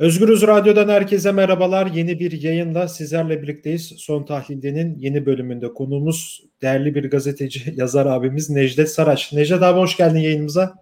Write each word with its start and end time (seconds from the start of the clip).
Özgürüz 0.00 0.42
Radyo'dan 0.42 0.88
herkese 0.88 1.32
merhabalar. 1.32 1.86
Yeni 1.86 2.20
bir 2.20 2.42
yayında 2.42 2.88
sizlerle 2.88 3.42
birlikteyiz. 3.42 3.92
Son 3.96 4.24
Tahlilde'nin 4.24 4.98
yeni 4.98 5.26
bölümünde 5.26 5.74
konuğumuz 5.74 6.44
değerli 6.62 6.94
bir 6.94 7.10
gazeteci, 7.10 7.74
yazar 7.76 8.06
abimiz 8.06 8.50
Necdet 8.50 8.90
Saraç. 8.90 9.32
Necdet 9.32 9.62
abi 9.62 9.80
hoş 9.80 9.96
geldin 9.96 10.18
yayınımıza. 10.18 10.74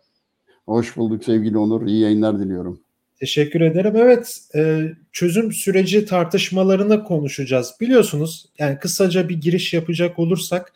Hoş 0.67 0.97
bulduk 0.97 1.25
sevgili 1.25 1.59
Onur. 1.59 1.87
İyi 1.87 2.01
yayınlar 2.01 2.41
diliyorum. 2.41 2.81
Teşekkür 3.21 3.61
ederim. 3.61 3.97
Evet, 3.97 4.41
e, 4.55 4.89
çözüm 5.13 5.53
süreci 5.53 6.05
tartışmalarını 6.05 7.05
konuşacağız. 7.05 7.75
Biliyorsunuz, 7.81 8.47
yani 8.59 8.79
kısaca 8.79 9.29
bir 9.29 9.41
giriş 9.41 9.75
yapacak 9.75 10.19
olursak, 10.19 10.73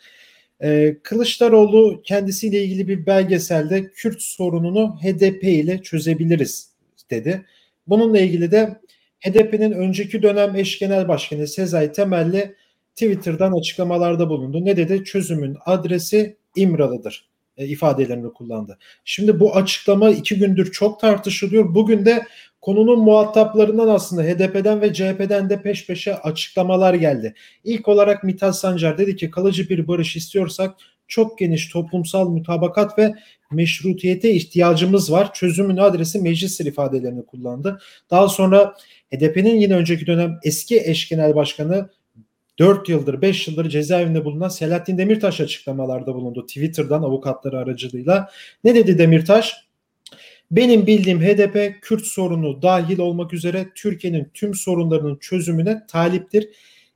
e, 0.63 0.97
Kılıçdaroğlu 1.03 2.03
kendisiyle 2.05 2.65
ilgili 2.65 2.89
bir 2.89 3.07
belgeselde 3.07 3.91
Kürt 3.91 4.23
sorununu 4.23 4.99
HDP 5.03 5.45
ile 5.45 5.83
çözebiliriz 5.83 6.71
dedi. 7.11 7.45
Bununla 7.87 8.21
ilgili 8.21 8.51
de 8.51 8.81
HDP'nin 9.21 9.73
önceki 9.73 10.23
dönem 10.23 10.57
eş 10.57 10.79
genel 10.79 11.09
başkanı 11.09 11.49
Sezai 11.49 11.93
Temelli 11.93 12.55
Twitter'dan 12.95 13.53
açıklamalarda 13.53 14.29
bulundu. 14.29 14.65
Ne 14.65 14.77
dedi? 14.77 15.05
Çözümün 15.05 15.57
adresi 15.67 16.37
İmralı'dır 16.57 17.33
e, 17.57 17.67
ifadelerini 17.67 18.33
kullandı. 18.33 18.79
Şimdi 19.05 19.41
bu 19.41 19.57
açıklama 19.57 20.11
iki 20.11 20.39
gündür 20.39 20.73
çok 20.73 21.01
tartışılıyor. 21.01 21.75
Bugün 21.75 22.05
de 22.05 22.27
konunun 22.61 22.99
muhataplarından 22.99 23.89
aslında 23.89 24.23
HDP'den 24.23 24.81
ve 24.81 24.93
CHP'den 24.93 25.51
de 25.51 25.63
peş 25.63 25.87
peşe 25.87 26.17
açıklamalar 26.17 26.95
geldi. 26.95 27.35
İlk 27.65 27.89
olarak 27.89 28.25
Mithat 28.25 28.57
Sancar 28.57 28.99
dedi 28.99 29.17
ki 29.17 29.31
kalıcı 29.31 29.69
bir 29.69 29.89
barış 29.89 30.17
istiyorsak 30.17 30.75
çok 31.13 31.39
geniş 31.39 31.69
toplumsal 31.69 32.29
mutabakat 32.29 32.99
ve 32.99 33.15
meşrutiyete 33.51 34.33
ihtiyacımız 34.33 35.13
var. 35.13 35.35
Çözümün 35.35 35.77
adresi 35.77 36.21
meclistir 36.21 36.67
ifadelerini 36.67 37.27
kullandı. 37.27 37.81
Daha 38.11 38.29
sonra 38.29 38.75
HDP'nin 39.15 39.61
yine 39.61 39.75
önceki 39.75 40.07
dönem 40.07 40.39
eski 40.45 40.81
eş 40.81 41.09
genel 41.09 41.35
başkanı 41.35 41.91
4 42.59 42.89
yıldır 42.89 43.23
5 43.23 43.49
yıldır 43.49 43.69
cezaevinde 43.69 44.25
bulunan 44.25 44.49
Selahattin 44.49 44.99
Demirtaş 44.99 45.41
açıklamalarda 45.41 46.15
bulundu 46.15 46.47
Twitter'dan 46.47 47.03
avukatları 47.03 47.59
aracılığıyla. 47.59 48.29
Ne 48.65 48.75
dedi 48.75 48.99
Demirtaş? 48.99 49.55
Benim 50.51 50.87
bildiğim 50.87 51.21
HDP 51.21 51.83
Kürt 51.83 52.05
sorunu 52.05 52.63
dahil 52.63 52.99
olmak 52.99 53.33
üzere 53.33 53.67
Türkiye'nin 53.75 54.31
tüm 54.35 54.55
sorunlarının 54.55 55.17
çözümüne 55.17 55.87
taliptir. 55.89 56.49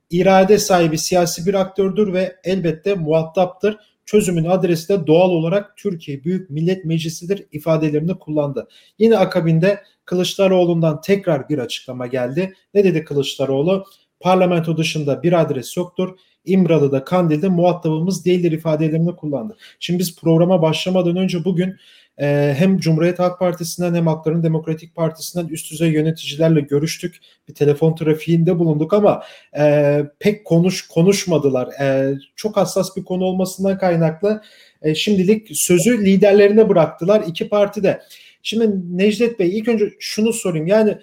İrade 0.09 0.57
sahibi 0.57 0.97
siyasi 0.97 1.45
bir 1.45 1.53
aktördür 1.53 2.13
ve 2.13 2.35
elbette 2.43 2.93
muhataptır 2.93 3.77
çözümün 4.07 4.45
adresi 4.45 4.89
de 4.89 5.07
doğal 5.07 5.29
olarak 5.29 5.77
Türkiye 5.77 6.23
Büyük 6.23 6.49
Millet 6.49 6.85
Meclisi'dir 6.85 7.45
ifadelerini 7.51 8.19
kullandı. 8.19 8.67
Yine 8.99 9.17
akabinde 9.17 9.83
Kılıçdaroğlu'ndan 10.05 11.01
tekrar 11.01 11.49
bir 11.49 11.57
açıklama 11.57 12.07
geldi. 12.07 12.53
Ne 12.73 12.83
dedi 12.83 13.03
Kılıçdaroğlu? 13.03 13.85
Parlamento 14.19 14.77
dışında 14.77 15.23
bir 15.23 15.41
adres 15.41 15.77
yoktur. 15.77 16.17
İmralı'da, 16.45 17.03
Kandil'de 17.03 17.47
muhatabımız 17.47 18.25
değildir 18.25 18.51
ifadelerini 18.51 19.15
kullandı. 19.15 19.57
Şimdi 19.79 19.99
biz 19.99 20.15
programa 20.15 20.61
başlamadan 20.61 21.15
önce 21.15 21.45
bugün 21.45 21.75
e, 22.17 22.55
hem 22.57 22.77
Cumhuriyet 22.77 23.19
Halk 23.19 23.39
Partisi'nden 23.39 23.93
hem 23.95 24.07
Halkların 24.07 24.43
Demokratik 24.43 24.95
Partisi'nden 24.95 25.47
üst 25.47 25.71
düzey 25.71 25.91
yöneticilerle 25.91 26.61
görüştük. 26.61 27.15
Bir 27.47 27.53
telefon 27.53 27.95
trafiğinde 27.95 28.59
bulunduk 28.59 28.93
ama 28.93 29.23
e, 29.57 30.03
pek 30.19 30.45
konuş 30.45 30.87
konuşmadılar. 30.87 31.67
E, 31.81 32.15
çok 32.35 32.57
hassas 32.57 32.97
bir 32.97 33.03
konu 33.03 33.23
olmasından 33.23 33.77
kaynaklı 33.77 34.41
e, 34.81 34.95
şimdilik 34.95 35.47
sözü 35.53 36.05
liderlerine 36.05 36.69
bıraktılar 36.69 37.23
iki 37.27 37.49
parti 37.49 37.83
de. 37.83 38.01
Şimdi 38.43 38.97
Necdet 38.97 39.39
Bey 39.39 39.57
ilk 39.57 39.67
önce 39.67 39.93
şunu 39.99 40.33
sorayım. 40.33 40.67
Yani 40.67 40.97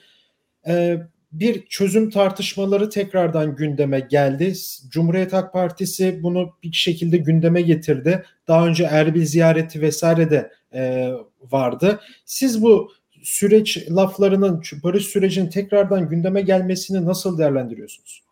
e, 0.66 0.98
bir 1.32 1.66
çözüm 1.66 2.10
tartışmaları 2.10 2.90
tekrardan 2.90 3.56
gündeme 3.56 4.00
geldi. 4.00 4.52
Cumhuriyet 4.88 5.32
Halk 5.32 5.52
Partisi 5.52 6.22
bunu 6.22 6.50
bir 6.62 6.72
şekilde 6.72 7.16
gündeme 7.16 7.62
getirdi. 7.62 8.24
Daha 8.48 8.66
önce 8.66 8.84
Erbil 8.84 9.24
ziyareti 9.24 9.80
vesaire 9.80 10.30
de 10.30 10.50
e, 10.74 11.12
vardı. 11.50 12.00
Siz 12.24 12.62
bu 12.62 12.90
süreç 13.22 13.90
laflarının, 13.90 14.62
barış 14.84 15.06
sürecinin 15.06 15.50
tekrardan 15.50 16.08
gündeme 16.08 16.42
gelmesini 16.42 17.04
nasıl 17.04 17.38
değerlendiriyorsunuz? 17.38 18.24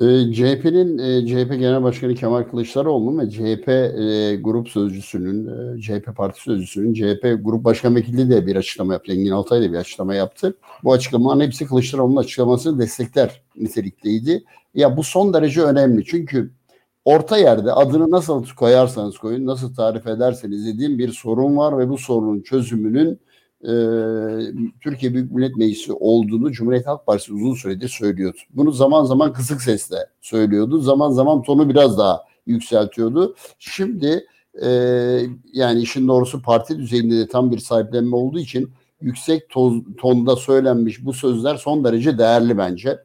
Ee, 0.00 0.32
CHP'nin 0.32 0.98
e, 0.98 1.26
CHP 1.26 1.50
Genel 1.50 1.82
Başkanı 1.82 2.14
Kemal 2.14 2.42
Kılıçdaroğlu 2.42 3.18
ve 3.18 3.30
CHP 3.30 3.68
e, 3.68 4.36
grup 4.36 4.68
sözcüsünün, 4.68 5.46
e, 5.46 5.80
CHP 5.80 6.16
parti 6.16 6.40
sözcüsünün, 6.40 6.94
CHP 6.94 7.38
grup 7.44 7.64
başkan 7.64 7.96
vekili 7.96 8.30
de 8.30 8.46
bir 8.46 8.56
açıklama 8.56 8.92
yaptı. 8.92 9.12
Engin 9.12 9.30
Altay 9.30 9.62
da 9.62 9.72
bir 9.72 9.78
açıklama 9.78 10.14
yaptı. 10.14 10.56
Bu 10.84 10.92
açıklamaların 10.92 11.40
hepsi 11.40 11.66
Kılıçdaroğlu'nun 11.66 12.16
açıklamasını 12.16 12.78
destekler 12.78 13.42
nitelikteydi. 13.56 14.44
Ya 14.74 14.96
bu 14.96 15.02
son 15.02 15.34
derece 15.34 15.62
önemli. 15.62 16.04
Çünkü 16.04 16.50
orta 17.04 17.38
yerde 17.38 17.72
adını 17.72 18.10
nasıl 18.10 18.46
koyarsanız 18.56 19.18
koyun, 19.18 19.46
nasıl 19.46 19.74
tarif 19.74 20.06
ederseniz 20.06 20.66
dediğim 20.66 20.98
bir 20.98 21.12
sorun 21.12 21.56
var 21.56 21.78
ve 21.78 21.88
bu 21.88 21.98
sorunun 21.98 22.40
çözümünün 22.40 23.20
e, 23.62 23.72
Türkiye 24.80 25.14
Büyük 25.14 25.32
Millet 25.32 25.56
Meclisi 25.56 25.92
olduğunu 25.92 26.52
Cumhuriyet 26.52 26.86
Halk 26.86 27.06
Partisi 27.06 27.32
uzun 27.32 27.54
süredir 27.54 27.88
söylüyordu. 27.88 28.38
Bunu 28.50 28.72
zaman 28.72 29.04
zaman 29.04 29.32
kısık 29.32 29.62
sesle 29.62 29.96
söylüyordu. 30.20 30.78
Zaman 30.78 31.10
zaman 31.10 31.42
tonu 31.42 31.68
biraz 31.68 31.98
daha 31.98 32.22
yükseltiyordu. 32.46 33.34
Şimdi 33.58 34.26
e, 34.62 34.68
yani 35.52 35.82
işin 35.82 36.08
doğrusu 36.08 36.42
parti 36.42 36.78
düzeyinde 36.78 37.18
de 37.18 37.28
tam 37.28 37.50
bir 37.50 37.58
sahiplenme 37.58 38.16
olduğu 38.16 38.38
için 38.38 38.70
yüksek 39.00 39.48
toz, 39.48 39.74
tonda 39.98 40.36
söylenmiş 40.36 41.04
bu 41.04 41.12
sözler 41.12 41.56
son 41.56 41.84
derece 41.84 42.18
değerli 42.18 42.58
bence. 42.58 42.98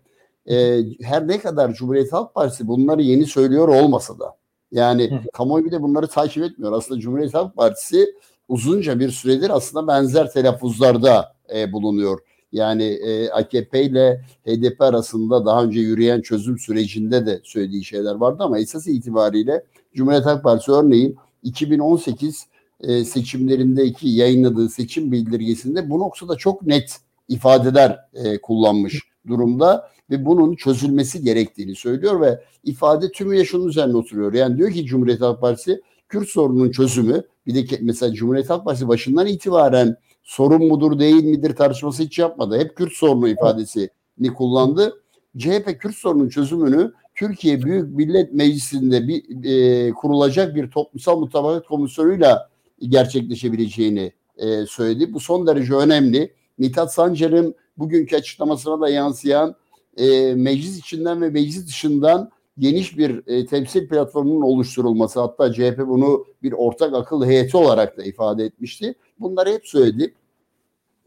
E, 0.50 0.84
her 1.02 1.28
ne 1.28 1.40
kadar 1.40 1.74
Cumhuriyet 1.74 2.14
Halk 2.14 2.34
Partisi 2.34 2.68
bunları 2.68 3.02
yeni 3.02 3.26
söylüyor 3.26 3.68
olmasa 3.68 4.20
da 4.20 4.36
yani 4.72 5.22
kamuoyu 5.34 5.66
bir 5.66 5.72
de 5.72 5.82
bunları 5.82 6.08
takip 6.08 6.44
etmiyor. 6.44 6.74
Aslında 6.74 7.00
Cumhuriyet 7.00 7.34
Halk 7.34 7.56
Partisi 7.56 8.16
uzunca 8.48 9.00
bir 9.00 9.10
süredir 9.10 9.50
aslında 9.50 9.88
benzer 9.88 10.32
telaffuzlarda 10.32 11.34
e, 11.56 11.72
bulunuyor. 11.72 12.20
Yani 12.52 12.84
e, 12.84 13.30
AKP 13.30 13.84
ile 13.84 14.22
HDP 14.46 14.82
arasında 14.82 15.46
daha 15.46 15.64
önce 15.64 15.80
yürüyen 15.80 16.22
çözüm 16.22 16.60
sürecinde 16.60 17.26
de 17.26 17.42
söylediği 17.44 17.86
şeyler 17.86 18.16
vardı 18.16 18.44
ama 18.44 18.60
esas 18.60 18.88
itibariyle 18.88 19.64
Cumhuriyet 19.96 20.26
Halk 20.26 20.44
Partisi 20.44 20.72
örneğin 20.72 21.18
2018 21.44 22.48
e, 22.80 23.06
seçimlerindeki 23.06 24.10
yayınladığı 24.10 24.70
seçim 24.70 25.12
bildirgesinde 25.12 25.90
bu 25.90 26.00
noktada 26.00 26.36
çok 26.36 26.62
net 26.62 26.98
ifadeler 27.28 28.00
e, 28.14 28.42
kullanmış 28.42 29.02
durumda 29.28 29.90
ve 30.10 30.26
bunun 30.26 30.56
çözülmesi 30.56 31.22
gerektiğini 31.22 31.76
söylüyor 31.76 32.22
ve 32.22 32.44
ifade 32.64 33.12
tümüyle 33.12 33.46
şunun 33.46 33.68
üzerine 33.68 33.98
oturuyor. 33.98 34.34
Yani 34.34 34.58
diyor 34.58 34.72
ki 34.72 34.86
Cumhuriyet 34.86 35.22
Halk 35.22 35.42
Partisi 35.42 35.82
Kürt 36.10 36.30
sorunun 36.30 36.72
çözümü 36.72 37.24
bir 37.48 37.56
de 37.56 37.78
mesela 37.82 38.14
Cumhuriyet 38.14 38.50
Halk 38.50 38.66
Partisi 38.66 38.88
başından 38.88 39.28
itibaren 39.28 39.96
sorun 40.24 40.68
mudur 40.68 41.00
değil 41.00 41.24
midir 41.24 41.56
tartışması 41.56 42.04
hiç 42.04 42.20
yapmadı. 42.20 42.60
Hep 42.60 42.76
Kürt 42.76 42.94
sorunu 42.94 43.28
ifadesini 43.28 44.34
kullandı. 44.38 45.02
CHP 45.38 45.80
Kürt 45.80 45.96
sorunun 45.96 46.30
çözümünü 46.30 46.94
Türkiye 47.16 47.64
Büyük 47.64 47.96
Millet 47.96 48.34
Meclisi'nde 48.34 49.08
bir 49.08 49.46
e, 49.46 49.92
kurulacak 49.92 50.56
bir 50.56 50.72
toplumsal 50.72 51.20
mutabakat 51.20 51.68
komisyonuyla 51.68 52.50
gerçekleşebileceğini 52.82 54.12
e, 54.38 54.66
söyledi. 54.66 55.14
Bu 55.14 55.20
son 55.20 55.48
derece 55.48 55.74
önemli. 55.74 56.34
Mithat 56.58 56.94
Sancar'ın 56.94 57.56
bugünkü 57.78 58.16
açıklamasına 58.16 58.82
da 58.82 58.90
yansıyan 58.90 59.56
e, 59.98 60.36
meclis 60.36 60.78
içinden 60.80 61.22
ve 61.22 61.30
meclis 61.30 61.68
dışından 61.68 62.32
geniş 62.60 62.98
bir 62.98 63.28
e, 63.28 63.46
temsil 63.46 63.88
platformunun 63.88 64.42
oluşturulması 64.42 65.20
hatta 65.20 65.54
CHP 65.54 65.80
bunu 65.88 66.26
bir 66.44 66.52
ortak 66.52 66.94
akıl 66.94 67.26
heyeti 67.26 67.58
olarak 67.58 67.98
da 67.98 68.04
ifade 68.04 68.46
etmişti. 68.46 68.96
Bunları 69.20 69.50
hep 69.50 69.68
söyledi. 69.68 70.14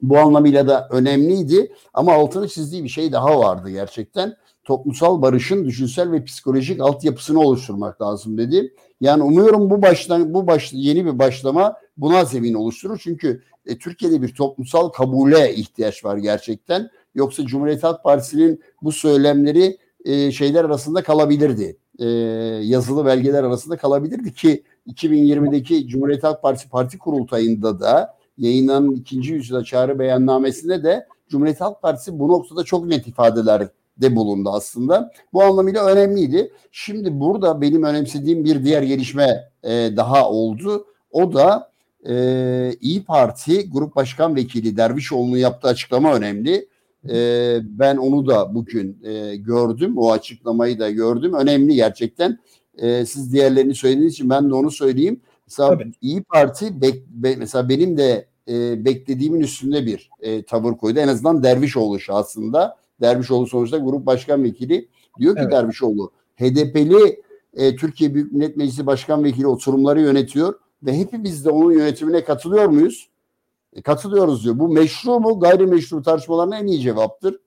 Bu 0.02 0.18
anlamıyla 0.18 0.68
da 0.68 0.88
önemliydi 0.90 1.72
ama 1.94 2.12
altını 2.12 2.48
çizdiği 2.48 2.84
bir 2.84 2.88
şey 2.88 3.12
daha 3.12 3.38
vardı 3.38 3.70
gerçekten. 3.70 4.36
Toplumsal 4.64 5.22
barışın 5.22 5.64
düşünsel 5.64 6.12
ve 6.12 6.24
psikolojik 6.24 6.80
altyapısını 6.80 7.40
oluşturmak 7.40 8.02
lazım 8.02 8.38
dedi. 8.38 8.74
Yani 9.00 9.22
umuyorum 9.22 9.70
bu 9.70 9.82
baştan 9.82 10.34
bu 10.34 10.46
baş 10.46 10.72
yeni 10.72 11.06
bir 11.06 11.18
başlama 11.18 11.76
buna 11.96 12.24
zemin 12.24 12.54
oluşturur. 12.54 13.00
Çünkü 13.02 13.42
e, 13.66 13.78
Türkiye'de 13.78 14.22
bir 14.22 14.34
toplumsal 14.34 14.88
kabule 14.88 15.54
ihtiyaç 15.54 16.04
var 16.04 16.16
gerçekten. 16.16 16.90
Yoksa 17.14 17.46
Cumhuriyet 17.46 17.84
Halk 17.84 18.04
Partisi'nin 18.04 18.60
bu 18.82 18.92
söylemleri 18.92 19.78
e, 20.04 20.32
şeyler 20.32 20.64
arasında 20.64 21.02
kalabilirdi. 21.02 21.76
E, 21.98 22.06
yazılı 22.62 23.06
belgeler 23.06 23.44
arasında 23.44 23.76
kalabilirdi 23.76 24.34
ki 24.34 24.64
2020'deki 24.86 25.88
Cumhuriyet 25.88 26.24
Halk 26.24 26.42
Partisi 26.42 26.68
Parti 26.68 26.98
Kurultayı'nda 26.98 27.80
da 27.80 28.16
yayınlanan 28.38 28.90
ikinci 28.90 29.32
yüzyıla 29.32 29.64
çağrı 29.64 29.98
beyannamesinde 29.98 30.84
de 30.84 31.06
Cumhuriyet 31.28 31.60
Halk 31.60 31.82
Partisi 31.82 32.18
bu 32.18 32.28
noktada 32.28 32.64
çok 32.64 32.86
net 32.86 33.06
ifadeler 33.06 33.68
de 33.96 34.16
bulundu 34.16 34.50
aslında. 34.52 35.12
Bu 35.32 35.42
anlamıyla 35.42 35.86
önemliydi. 35.86 36.52
Şimdi 36.72 37.20
burada 37.20 37.60
benim 37.60 37.82
önemsediğim 37.82 38.44
bir 38.44 38.64
diğer 38.64 38.82
gelişme 38.82 39.50
e, 39.62 39.70
daha 39.96 40.30
oldu. 40.30 40.86
O 41.10 41.32
da 41.32 41.70
e, 42.08 42.72
İyi 42.80 43.04
Parti 43.04 43.70
Grup 43.70 43.96
Başkan 43.96 44.36
Vekili 44.36 44.76
Dervişoğlu'nun 44.76 45.36
yaptığı 45.36 45.68
açıklama 45.68 46.14
önemli. 46.14 46.68
E, 47.08 47.58
ben 47.62 47.96
onu 47.96 48.26
da 48.26 48.54
bugün 48.54 48.98
e, 49.04 49.36
gördüm. 49.36 49.98
O 49.98 50.12
açıklamayı 50.12 50.78
da 50.78 50.90
gördüm. 50.90 51.34
Önemli 51.34 51.74
gerçekten. 51.74 52.38
E, 52.78 53.06
siz 53.06 53.32
diğerlerini 53.32 53.74
söylediğiniz 53.74 54.12
için 54.12 54.30
ben 54.30 54.50
de 54.50 54.54
onu 54.54 54.70
söyleyeyim. 54.70 55.20
Mesela 55.46 55.68
Tabii. 55.68 55.92
İyi 56.00 56.22
Parti 56.22 56.80
bek, 56.80 57.06
be, 57.08 57.36
mesela 57.36 57.68
benim 57.68 57.96
de 57.96 58.26
e, 58.48 58.84
beklediğimin 58.84 59.40
üstünde 59.40 59.86
bir 59.86 60.10
e, 60.20 60.42
tavır 60.42 60.72
koydu. 60.72 60.98
En 60.98 61.08
azından 61.08 61.42
Dervişoğlu 61.42 62.00
şahsında. 62.00 62.76
Dervişoğlu 63.00 63.46
sonuçta 63.46 63.78
grup 63.78 64.06
başkan 64.06 64.44
vekili. 64.44 64.88
Diyor 65.18 65.34
ki 65.34 65.40
evet. 65.42 65.52
Dervişoğlu 65.52 66.12
HDP'li 66.36 67.22
e, 67.54 67.76
Türkiye 67.76 68.14
Büyük 68.14 68.32
Millet 68.32 68.56
Meclisi 68.56 68.86
Başkan 68.86 69.24
Vekili 69.24 69.46
oturumları 69.46 70.00
yönetiyor 70.00 70.54
ve 70.82 70.98
hepimiz 70.98 71.44
de 71.44 71.50
onun 71.50 71.72
yönetimine 71.72 72.24
katılıyor 72.24 72.66
muyuz? 72.66 73.09
E, 73.72 73.82
katılıyoruz 73.82 74.44
diyor. 74.44 74.58
Bu 74.58 74.68
meşru 74.68 75.20
mu 75.20 75.40
gayrimeşru 75.40 76.02
tartışmalarına 76.02 76.58
en 76.58 76.66
iyi 76.66 76.80
cevaptır. 76.80 77.40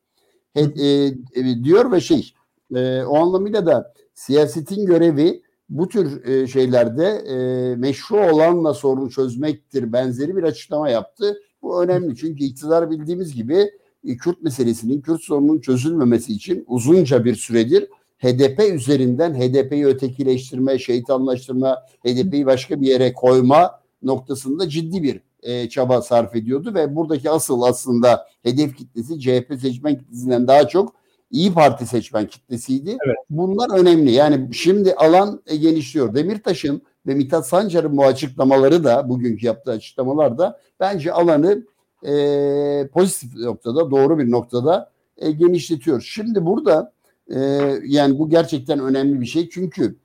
He, 0.54 0.62
e, 0.62 1.06
e, 1.36 1.64
diyor 1.64 1.92
ve 1.92 2.02
şey 2.02 2.34
e, 2.75 3.04
o 3.04 3.18
anlamıyla 3.18 3.66
da 3.66 3.94
siyasetin 4.14 4.86
görevi 4.86 5.44
bu 5.70 5.90
tür 5.90 6.25
e, 6.25 6.48
şeylerde 6.48 7.06
e, 7.06 7.36
meşru 7.75 8.18
olanla 8.18 8.74
sorunu 8.74 9.10
çözmektir 9.10 9.94
benzeri 9.94 10.36
bir 10.36 10.44
açıklama 10.44 10.90
yaptı. 10.90 11.38
Bu 11.62 11.84
önemli 11.84 12.16
çünkü 12.16 12.44
iktidar 12.44 12.92
bildiğimiz 12.92 13.36
gibi 13.36 13.72
e, 14.08 14.18
Kürt 14.18 14.42
meselesinin, 14.42 15.02
Kürt 15.02 15.22
sorununun 15.22 15.60
çözülmemesi 15.60 16.34
için 16.34 16.66
uzunca 16.68 17.25
bir 17.25 17.36
süredir 17.36 17.88
HDP 18.24 18.74
üzerinden 18.74 19.34
HDP'yi 19.34 19.86
ötekileştirme, 19.86 20.80
şeytanlaştırma, 20.80 21.86
HDP'yi 22.06 22.46
başka 22.46 22.81
bir 22.81 22.88
yere 22.88 23.14
koyma 23.14 23.80
noktasında 24.04 24.70
ciddi 24.70 25.04
bir 25.04 25.22
e, 25.44 25.69
çaba 25.69 26.01
sarf 26.01 26.36
ediyordu 26.36 26.74
ve 26.74 26.95
buradaki 26.95 27.30
asıl 27.30 27.62
aslında 27.62 28.28
hedef 28.44 28.78
kitlesi 28.78 29.19
CHP 29.19 29.60
seçmen 29.62 29.98
kitlesinden 29.98 30.48
daha 30.48 30.68
çok 30.68 30.95
İyi 31.34 31.54
Parti 31.54 31.86
seçmen 31.86 32.28
kitlesiydi. 32.28 32.98
Evet. 33.06 33.16
Bunlar 33.30 33.80
önemli. 33.80 34.12
Yani 34.12 34.54
şimdi 34.54 34.94
alan 34.94 35.42
e, 35.48 35.56
genişliyor. 35.56 36.16
Demirtaş'ın 36.16 36.81
ve 37.07 37.16
Mithat 37.16 37.48
Sancar'ın 37.48 37.98
bu 37.98 38.06
açıklamaları 38.06 38.84
da 38.84 39.10
bugünkü 39.10 39.45
yaptığı 39.45 39.72
açıklamalar 39.72 40.38
da 40.38 40.60
bence 40.80 41.12
alanı 41.12 41.63
e, 42.06 42.88
pozitif 42.94 43.36
noktada, 43.36 43.92
doğru 43.92 44.19
bir 44.19 44.31
noktada 44.31 44.92
e, 45.18 45.31
genişletiyor. 45.31 46.01
Şimdi 46.01 46.46
burada 46.46 46.94
e, 47.36 47.39
yani 47.86 48.19
bu 48.19 48.30
gerçekten 48.30 48.80
önemli 48.80 49.22
bir 49.22 49.25
şey 49.25 49.50
çünkü 49.50 49.96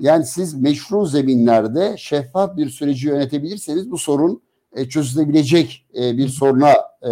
yani 0.00 0.24
siz 0.24 0.54
meşru 0.54 1.06
zeminlerde 1.06 1.94
şeffaf 1.98 2.56
bir 2.56 2.68
süreci 2.68 3.08
yönetebilirseniz 3.08 3.90
bu 3.90 3.98
sorun 3.98 4.42
e, 4.76 4.88
çözülebilecek 4.88 5.86
e, 5.98 6.16
bir 6.16 6.28
soruna 6.28 6.72
e, 7.02 7.10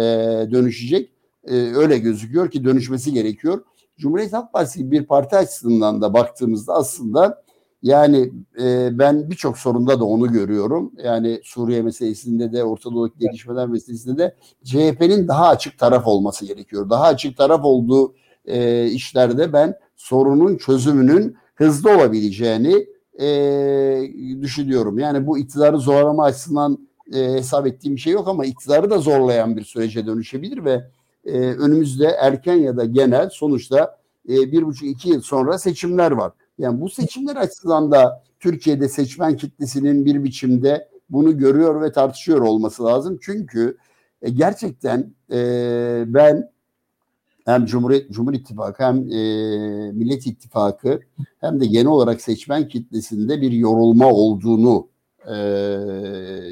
dönüşecek. 0.51 1.11
E, 1.43 1.55
öyle 1.55 1.97
gözüküyor 1.97 2.51
ki 2.51 2.63
dönüşmesi 2.63 3.13
gerekiyor. 3.13 3.63
Cumhuriyet 3.97 4.33
Halk 4.33 4.53
Partisi 4.53 4.91
bir 4.91 5.05
parti 5.05 5.35
açısından 5.35 6.01
da 6.01 6.13
baktığımızda 6.13 6.73
aslında 6.73 7.43
yani 7.81 8.31
e, 8.61 8.89
ben 8.99 9.29
birçok 9.29 9.57
sorunda 9.57 9.99
da 9.99 10.05
onu 10.05 10.31
görüyorum. 10.31 10.91
Yani 11.03 11.41
Suriye 11.43 11.81
meselesinde 11.81 12.53
de 12.53 12.63
Orta 12.63 12.91
Doğu'daki 12.91 13.19
gelişmeler 13.19 13.67
meselesinde 13.67 14.17
de 14.17 14.35
CHP'nin 14.63 15.27
daha 15.27 15.47
açık 15.47 15.77
taraf 15.77 16.07
olması 16.07 16.45
gerekiyor. 16.45 16.89
Daha 16.89 17.03
açık 17.03 17.37
taraf 17.37 17.61
olduğu 17.63 18.15
e, 18.45 18.85
işlerde 18.87 19.53
ben 19.53 19.75
sorunun 19.95 20.57
çözümünün 20.57 21.37
hızlı 21.55 21.97
olabileceğini 21.97 22.87
e, 23.21 23.27
düşünüyorum. 24.41 24.99
Yani 24.99 25.27
bu 25.27 25.37
iktidarı 25.37 25.77
zorlama 25.77 26.23
açısından 26.23 26.88
e, 27.13 27.33
hesap 27.33 27.67
ettiğim 27.67 27.95
bir 27.95 28.01
şey 28.01 28.13
yok 28.13 28.27
ama 28.27 28.45
iktidarı 28.45 28.89
da 28.89 28.97
zorlayan 28.97 29.57
bir 29.57 29.63
sürece 29.63 30.05
dönüşebilir 30.05 30.65
ve 30.65 30.83
e, 31.25 31.39
önümüzde 31.39 32.05
erken 32.05 32.55
ya 32.55 32.77
da 32.77 32.85
genel 32.85 33.29
sonuçta 33.29 33.97
e, 34.29 34.51
bir 34.51 34.63
buçuk 34.63 34.87
iki 34.87 35.09
yıl 35.09 35.21
sonra 35.21 35.57
seçimler 35.57 36.11
var. 36.11 36.31
Yani 36.57 36.81
bu 36.81 36.89
seçimler 36.89 37.35
açısından 37.35 37.91
da 37.91 38.23
Türkiye'de 38.39 38.89
seçmen 38.89 39.37
kitlesinin 39.37 40.05
bir 40.05 40.23
biçimde 40.23 40.89
bunu 41.09 41.37
görüyor 41.37 41.81
ve 41.81 41.91
tartışıyor 41.91 42.41
olması 42.41 42.83
lazım. 42.83 43.19
Çünkü 43.21 43.77
e, 44.21 44.29
gerçekten 44.29 45.13
e, 45.31 46.03
ben 46.07 46.49
hem 47.45 47.65
Cumhuriyet 47.65 48.11
Cumhur 48.11 48.33
İttifakı 48.33 48.83
hem 48.83 48.97
e, 48.97 49.91
Millet 49.91 50.27
İttifakı 50.27 50.99
hem 51.41 51.59
de 51.59 51.65
genel 51.65 51.87
olarak 51.87 52.21
seçmen 52.21 52.67
kitlesinde 52.67 53.41
bir 53.41 53.51
yorulma 53.51 54.07
olduğunu 54.07 54.87
e, 55.27 55.35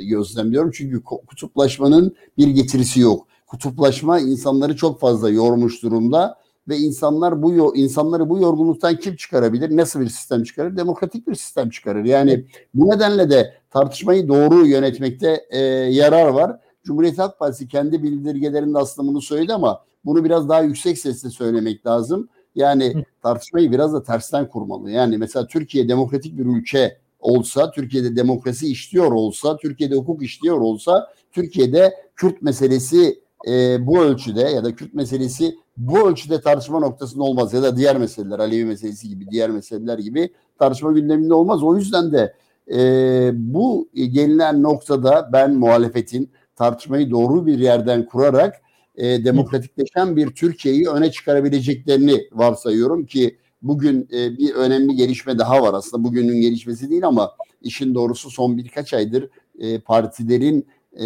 gözlemliyorum. 0.08 0.72
Çünkü 0.72 1.04
kutuplaşmanın 1.04 2.16
bir 2.38 2.48
getirisi 2.48 3.00
yok. 3.00 3.28
Kutuplaşma 3.48 4.20
insanları 4.20 4.76
çok 4.76 5.00
fazla 5.00 5.30
yormuş 5.30 5.84
durumda 5.84 6.38
ve 6.68 6.78
insanlar 6.78 7.42
bu 7.42 7.76
insanları 7.76 8.30
bu 8.30 8.40
yorgunluktan 8.40 8.96
kim 8.96 9.16
çıkarabilir? 9.16 9.78
Nasıl 9.78 10.02
bir 10.02 10.10
sistem 10.10 10.44
çıkarır? 10.44 10.78
Demokratik 10.78 11.28
bir 11.28 11.36
sistem 11.36 11.70
çıkarır. 11.70 12.06
Yani 12.06 12.46
bu 12.74 12.90
nedenle 12.90 13.30
de 13.30 13.54
tartışmayı 13.70 14.28
doğru 14.28 14.68
yönetmekte 14.68 15.46
e, 15.50 15.60
yarar 15.60 16.28
var. 16.28 16.60
Cumhuriyet 16.84 17.20
Halk 17.20 17.40
Partisi 17.40 17.68
kendi 17.68 18.04
bildirgelerinde 18.04 18.78
aslında 18.78 19.08
bunu 19.08 19.22
söyledi 19.22 19.54
ama 19.54 19.84
bunu 20.06 20.24
biraz 20.24 20.50
daha 20.50 20.62
yüksek 20.62 20.98
sesle 20.98 21.30
söylemek 21.30 21.86
lazım. 21.86 22.30
Yani 22.56 23.06
tartışmayı 23.24 23.72
biraz 23.72 23.94
da 23.94 24.04
tersten 24.04 24.50
kurmalı. 24.50 24.92
Yani 24.92 25.18
mesela 25.18 25.48
Türkiye 25.48 25.90
demokratik 25.90 26.38
bir 26.38 26.46
ülke 26.46 26.98
olsa, 27.20 27.72
Türkiye'de 27.72 28.16
demokrasi 28.16 28.68
işliyor 28.68 29.12
olsa, 29.12 29.58
Türkiye'de 29.58 29.96
hukuk 29.96 30.24
işliyor 30.24 30.58
olsa, 30.58 31.08
Türkiye'de 31.32 31.94
Kürt 32.16 32.42
meselesi 32.42 33.20
e, 33.48 33.88
bu 33.88 34.00
ölçüde 34.00 34.42
ya 34.42 34.64
da 34.64 34.76
Kürt 34.76 34.94
meselesi 34.94 35.56
bu 35.78 36.10
ölçüde 36.10 36.42
tartışma 36.42 36.80
noktasında 36.80 37.24
olmaz 37.24 37.54
ya 37.54 37.64
da 37.64 37.78
diğer 37.78 37.98
meseleler 37.98 38.40
Alevi 38.40 38.66
meselesi 38.66 39.10
gibi 39.10 39.32
diğer 39.32 39.50
meseleler 39.50 39.98
gibi 39.98 40.34
tartışma 40.60 40.92
gündeminde 40.92 41.34
olmaz. 41.34 41.64
O 41.64 41.78
yüzden 41.78 42.12
de 42.12 42.34
e, 42.74 43.32
bu 43.34 43.90
gelinen 43.94 44.64
noktada 44.64 45.30
ben 45.34 45.54
muhalefetin 45.56 46.32
tartışmayı 46.56 47.12
doğru 47.12 47.46
bir 47.46 47.60
yerden 47.60 48.06
kurarak 48.06 48.62
e, 48.96 49.26
demokratikleşen 49.26 50.16
bir 50.16 50.30
Türkiye'yi 50.30 50.90
öne 50.90 51.12
çıkarabileceklerini 51.12 52.28
varsayıyorum 52.32 53.06
ki 53.06 53.38
bugün 53.62 54.08
e, 54.14 54.38
bir 54.38 54.54
önemli 54.54 54.96
gelişme 54.96 55.38
daha 55.38 55.62
var 55.62 55.74
aslında 55.74 56.04
bugünün 56.04 56.42
gelişmesi 56.42 56.90
değil 56.90 57.08
ama 57.08 57.32
işin 57.62 57.96
doğrusu 57.96 58.30
son 58.30 58.58
birkaç 58.58 58.94
aydır 58.94 59.30
e, 59.60 59.80
partilerin 59.80 60.68
e, 61.00 61.06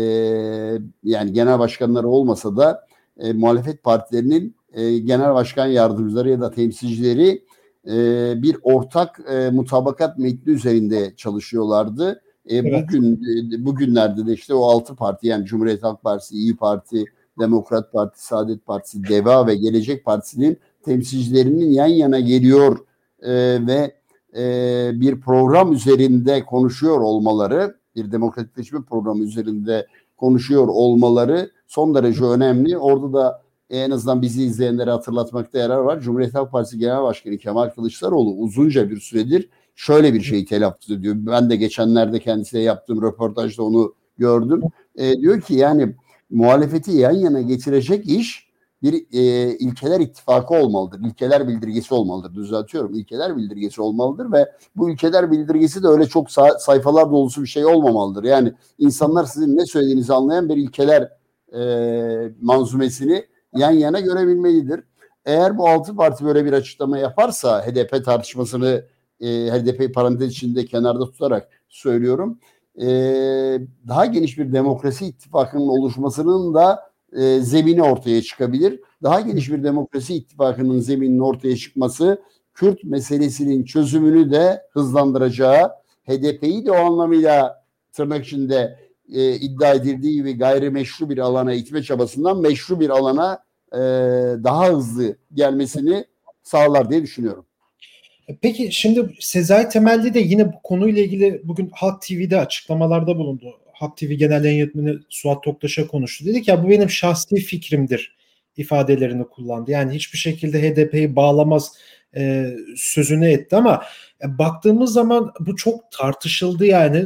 yani 1.03 1.33
genel 1.33 1.59
başkanları 1.59 2.07
olmasa 2.07 2.57
da 2.57 2.85
e, 3.19 3.33
muhalefet 3.33 3.83
partilerinin 3.83 4.55
e, 4.73 4.97
genel 4.97 5.33
başkan 5.33 5.67
yardımcıları 5.67 6.29
ya 6.29 6.41
da 6.41 6.51
temsilcileri 6.51 7.43
e, 7.87 8.33
bir 8.41 8.57
ortak 8.63 9.21
e, 9.29 9.49
mutabakat 9.49 10.17
metni 10.17 10.53
üzerinde 10.53 11.13
çalışıyorlardı. 11.15 12.21
E, 12.45 12.57
evet. 12.57 12.83
Bugün 12.83 13.23
e, 13.53 13.65
bugünlerde 13.65 14.25
de 14.25 14.33
işte 14.33 14.53
o 14.53 14.63
altı 14.63 14.95
parti 14.95 15.27
yani 15.27 15.45
Cumhuriyet 15.45 15.83
Halk 15.83 16.03
Partisi, 16.03 16.35
İyi 16.35 16.55
Parti, 16.55 17.05
Demokrat 17.39 17.91
Parti, 17.91 18.25
Saadet 18.25 18.65
Partisi, 18.65 19.03
DEVA 19.03 19.47
ve 19.47 19.55
Gelecek 19.55 20.05
Partisi'nin 20.05 20.57
temsilcilerinin 20.85 21.69
yan 21.71 21.87
yana 21.87 22.19
geliyor 22.19 22.77
e, 23.21 23.31
ve 23.67 23.95
e, 24.37 24.91
bir 24.93 25.21
program 25.21 25.73
üzerinde 25.73 26.45
konuşuyor 26.45 26.99
olmaları, 26.99 27.75
bir 27.95 28.11
demokratikleşme 28.11 28.79
programı 28.89 29.23
üzerinde 29.23 29.87
konuşuyor 30.17 30.67
olmaları 30.67 31.51
son 31.67 31.95
derece 31.95 32.23
önemli. 32.23 32.77
Orada 32.77 33.13
da 33.13 33.41
en 33.69 33.91
azından 33.91 34.21
bizi 34.21 34.43
izleyenlere 34.43 34.91
hatırlatmakta 34.91 35.57
yarar 35.57 35.77
var. 35.77 35.99
Cumhuriyet 35.99 36.35
Halk 36.35 36.51
Partisi 36.51 36.77
Genel 36.77 37.03
Başkanı 37.03 37.37
Kemal 37.37 37.69
Kılıçdaroğlu 37.69 38.29
uzunca 38.29 38.89
bir 38.89 38.99
süredir 38.99 39.49
şöyle 39.75 40.13
bir 40.13 40.21
şeyi 40.21 40.45
telaffuz 40.45 40.91
ediyor. 40.91 41.15
Ben 41.17 41.49
de 41.49 41.55
geçenlerde 41.55 42.19
kendisiyle 42.19 42.63
yaptığım 42.63 43.01
röportajda 43.01 43.63
onu 43.63 43.93
gördüm. 44.17 44.61
E, 44.95 45.17
diyor 45.17 45.41
ki 45.41 45.53
yani 45.53 45.95
muhalefeti 46.29 46.91
yan 46.91 47.11
yana 47.11 47.41
getirecek 47.41 48.05
iş 48.05 48.50
bir 48.83 48.93
e, 48.93 49.57
ilkeler 49.57 49.99
ittifakı 49.99 50.53
olmalıdır. 50.53 50.99
İlkeler 50.99 51.47
bildirgesi 51.47 51.93
olmalıdır. 51.93 52.35
Düzeltiyorum. 52.35 52.93
İlkeler 52.93 53.37
bildirgesi 53.37 53.81
olmalıdır 53.81 54.31
ve 54.31 54.51
bu 54.75 54.89
ilkeler 54.89 55.31
bildirgesi 55.31 55.83
de 55.83 55.87
öyle 55.87 56.05
çok 56.05 56.27
sa- 56.27 56.59
sayfalar 56.59 57.11
dolusu 57.11 57.41
bir 57.41 57.47
şey 57.47 57.65
olmamalıdır. 57.65 58.23
Yani 58.23 58.53
insanlar 58.77 59.25
sizin 59.25 59.57
ne 59.57 59.65
söylediğinizi 59.65 60.13
anlayan 60.13 60.49
bir 60.49 60.57
ilkeler 60.57 61.11
e, 61.55 61.61
manzumesini 62.41 63.25
yan 63.55 63.71
yana 63.71 63.99
görebilmelidir. 63.99 64.83
Eğer 65.25 65.57
bu 65.57 65.67
altı 65.69 65.95
parti 65.95 66.25
böyle 66.25 66.45
bir 66.45 66.53
açıklama 66.53 66.97
yaparsa 66.97 67.67
HDP 67.67 68.05
tartışmasını 68.05 68.85
e, 69.19 69.27
HDP 69.27 69.93
parantez 69.93 70.31
içinde 70.31 70.65
kenarda 70.65 71.05
tutarak 71.05 71.49
söylüyorum. 71.69 72.39
E, 72.81 72.87
daha 73.87 74.05
geniş 74.05 74.37
bir 74.37 74.53
demokrasi 74.53 75.05
ittifakının 75.05 75.67
oluşmasının 75.67 76.53
da 76.53 76.90
e, 77.17 77.39
zemini 77.39 77.83
ortaya 77.83 78.21
çıkabilir. 78.21 78.79
Daha 79.03 79.21
geniş 79.21 79.51
bir 79.51 79.63
demokrasi 79.63 80.15
ittifakının 80.15 80.79
zemininin 80.79 81.19
ortaya 81.19 81.55
çıkması 81.55 82.21
Kürt 82.53 82.83
meselesinin 82.83 83.63
çözümünü 83.63 84.31
de 84.31 84.61
hızlandıracağı, 84.71 85.71
HDP'yi 86.07 86.65
de 86.65 86.71
o 86.71 86.75
anlamıyla 86.75 87.65
tırnak 87.91 88.25
içinde 88.25 88.79
e, 89.13 89.35
iddia 89.35 89.73
edildiği 89.73 90.13
gibi 90.13 90.37
gayrimeşru 90.37 91.09
bir 91.09 91.17
alana 91.17 91.53
itme 91.53 91.83
çabasından 91.83 92.41
meşru 92.41 92.79
bir 92.79 92.89
alana 92.89 93.43
e, 93.73 93.79
daha 94.43 94.69
hızlı 94.69 95.17
gelmesini 95.33 96.05
sağlar 96.43 96.89
diye 96.89 97.01
düşünüyorum. 97.01 97.45
Peki 98.41 98.71
şimdi 98.71 99.15
Sezai 99.19 99.69
Temelli 99.69 100.13
de 100.13 100.19
yine 100.19 100.53
bu 100.53 100.61
konuyla 100.63 101.01
ilgili 101.01 101.41
bugün 101.43 101.69
Halk 101.73 102.01
TV'de 102.01 102.39
açıklamalarda 102.39 103.17
bulundu. 103.17 103.60
Halk 103.81 103.97
TV 103.97 104.05
Genel 104.05 104.43
Yayın 104.43 104.57
Yönetmeni 104.59 104.99
Suat 105.09 105.43
Toktaş'a 105.43 105.87
konuştu. 105.87 106.25
Dedi 106.25 106.41
ki 106.41 106.51
ya 106.51 106.63
bu 106.63 106.69
benim 106.69 106.89
şahsi 106.89 107.35
fikrimdir 107.35 108.15
ifadelerini 108.57 109.23
kullandı. 109.23 109.71
Yani 109.71 109.93
hiçbir 109.93 110.17
şekilde 110.17 110.61
HDP'yi 110.61 111.15
bağlamaz 111.15 111.73
e, 112.15 112.53
sözünü 112.75 113.27
etti 113.27 113.55
ama 113.55 113.83
e, 114.23 114.37
baktığımız 114.37 114.93
zaman 114.93 115.31
bu 115.39 115.55
çok 115.55 115.91
tartışıldı 115.91 116.65
yani. 116.65 117.05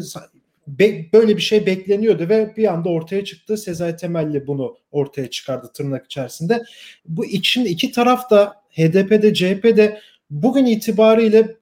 Be, 0.67 1.05
böyle 1.13 1.37
bir 1.37 1.41
şey 1.41 1.65
bekleniyordu 1.65 2.29
ve 2.29 2.53
bir 2.57 2.73
anda 2.73 2.89
ortaya 2.89 3.25
çıktı. 3.25 3.57
Sezai 3.57 3.95
Temelli 3.95 4.47
bunu 4.47 4.77
ortaya 4.91 5.29
çıkardı 5.29 5.71
tırnak 5.73 6.05
içerisinde. 6.05 6.63
Bu 7.05 7.25
için 7.25 7.65
iki 7.65 7.91
taraf 7.91 8.29
da 8.29 8.53
HDP'de 8.71 9.33
CHP'de 9.33 9.99
bugün 10.29 10.65
itibariyle 10.65 11.55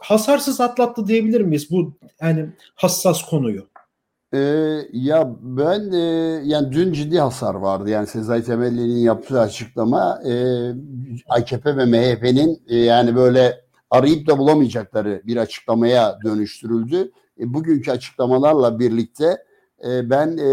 hasarsız 0.00 0.60
atlattı 0.60 1.06
diyebilir 1.06 1.40
miyiz 1.40 1.70
bu 1.70 1.94
yani 2.20 2.46
hassas 2.74 3.22
konuyu? 3.22 3.71
Ee, 4.34 4.38
ya 4.92 5.36
ben 5.40 5.92
e, 5.92 5.98
yani 6.44 6.72
dün 6.72 6.92
ciddi 6.92 7.20
hasar 7.20 7.54
vardı. 7.54 7.90
Yani 7.90 8.06
Sezai 8.06 8.42
Temelli'nin 8.42 8.98
yaptığı 8.98 9.40
açıklama 9.40 10.22
e, 10.26 10.34
AKP 11.28 11.76
ve 11.76 11.84
MHP'nin 11.84 12.62
e, 12.68 12.76
yani 12.76 13.16
böyle 13.16 13.60
arayıp 13.90 14.26
da 14.26 14.38
bulamayacakları 14.38 15.22
bir 15.24 15.36
açıklamaya 15.36 16.18
dönüştürüldü. 16.24 17.12
E, 17.40 17.54
bugünkü 17.54 17.90
açıklamalarla 17.90 18.78
birlikte 18.78 19.44
e, 19.84 20.10
ben 20.10 20.36
e, 20.36 20.48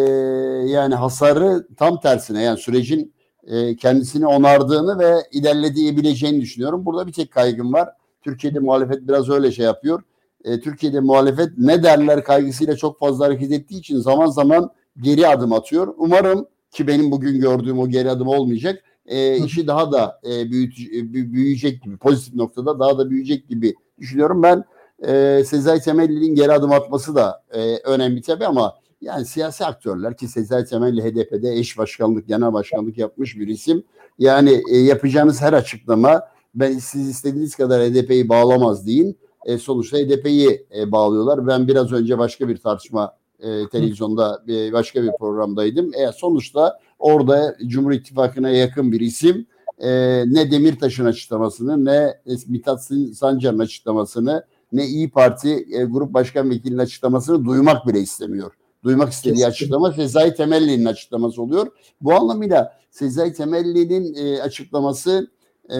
yani 0.70 0.96
hasarı 0.96 1.68
tam 1.78 2.00
tersine 2.00 2.44
yani 2.44 2.58
sürecin 2.58 3.14
e, 3.44 3.76
kendisini 3.76 4.28
onardığını 4.28 5.00
ve 5.00 5.14
ilerleyebileceğini 5.32 6.42
düşünüyorum. 6.42 6.86
Burada 6.86 7.08
bir 7.08 7.14
tek 7.14 7.32
kaygım 7.32 7.74
var. 7.74 7.90
Türkiye'de 8.22 8.60
muhalefet 8.60 9.08
biraz 9.08 9.30
öyle 9.30 9.52
şey 9.52 9.66
yapıyor. 9.66 10.04
E, 10.44 10.60
Türkiye'de 10.60 11.00
muhalefet 11.00 11.50
ne 11.58 11.84
derler 11.84 12.24
kaygısıyla 12.24 12.76
çok 12.76 13.00
fazla 13.00 13.26
hareket 13.26 13.52
ettiği 13.52 13.80
için 13.80 13.98
zaman 13.98 14.26
zaman 14.26 14.70
geri 15.02 15.28
adım 15.28 15.54
atıyor. 15.54 15.94
Umarım 15.98 16.48
ki 16.72 16.88
benim 16.88 17.12
bugün 17.12 17.40
gördüğüm 17.40 17.80
o 17.80 17.88
geri 17.88 18.10
adım 18.10 18.28
olmayacak. 18.28 18.84
E, 19.06 19.38
işi 19.38 19.68
daha 19.68 19.92
da 19.92 20.20
e, 20.26 20.52
büyüt, 20.52 20.80
e, 20.80 21.14
büyüyecek 21.14 21.84
gibi 21.84 21.98
pozitif 21.98 22.36
noktada 22.36 22.80
daha 22.80 22.98
da 22.98 23.10
büyüyecek 23.10 23.50
gibi 23.50 23.76
düşünüyorum. 24.00 24.44
Ben 24.44 24.64
e, 25.08 25.44
Sezai 25.46 25.80
Temelli'nin 25.80 26.36
geri 26.36 26.52
adım 26.52 26.72
atması 26.72 27.16
da 27.16 27.44
e, 27.54 27.78
önemli 27.78 28.22
tabii 28.22 28.46
ama 28.46 28.74
yani 29.02 29.26
siyasi 29.26 29.66
aktörler 29.66 30.18
ki 30.18 30.28
Sezai 30.28 30.66
Temelli 30.66 31.04
HDP'de 31.04 31.54
eş 31.54 31.78
başkanlık, 31.78 32.28
genel 32.28 32.54
başkanlık 32.54 32.98
yapmış 32.98 33.38
bir 33.38 33.48
isim. 33.48 33.84
Yani 34.20 34.62
e, 34.72 34.78
yapacağınız 34.78 35.42
her 35.42 35.54
açıklama 35.54 36.22
ben 36.56 36.78
siz 36.78 37.10
istediğiniz 37.10 37.56
kadar 37.56 37.82
HDP'yi 37.82 38.30
bağlamaz 38.30 38.88
deyin. 38.88 39.18
E, 39.46 39.58
sonuçta 39.58 39.98
HDP'yi 39.98 40.68
e, 40.78 40.92
bağlıyorlar. 40.92 41.48
Ben 41.48 41.68
biraz 41.68 41.92
önce 41.92 42.18
başka 42.18 42.48
bir 42.48 42.58
tartışma 42.58 43.16
e, 43.40 43.70
televizyonda 43.70 44.44
e, 44.50 44.74
başka 44.74 45.04
bir 45.04 45.12
programdaydım. 45.20 45.92
E, 45.94 46.12
sonuçta 46.12 46.80
orada 47.00 47.58
Cumhur 47.68 47.92
İttifakı'na 47.92 48.50
yakın 48.50 48.92
bir 48.92 49.00
isim 49.00 49.46
e, 49.80 49.90
ne 50.28 50.52
Demirtaş'ın 50.52 51.06
açıklamasını 51.06 51.86
ne 51.86 52.22
Mithat 52.48 52.84
Sancar'ın 53.14 53.60
açıklamasını 53.60 54.46
ne 54.72 54.86
İyi 54.86 55.10
Parti 55.10 55.68
e, 55.72 55.84
Grup 55.84 56.14
Başkan 56.14 56.50
Vekili'nin 56.50 56.78
açıklamasını 56.78 57.46
duymak 57.46 57.88
bile 57.88 58.00
istemiyor. 58.00 58.52
Duymak 58.84 59.12
istediği 59.12 59.32
Kesinlikle. 59.32 59.52
açıklama 59.52 59.92
Sezai 59.92 60.36
Temelli'nin 60.36 60.86
açıklaması 60.86 61.42
oluyor. 61.42 61.68
Bu 62.02 62.14
anlamıyla 62.14 62.74
Sezai 62.92 63.34
Temelli'nin 63.34 64.14
e, 64.14 64.42
açıklaması 64.42 65.32
e, 65.70 65.78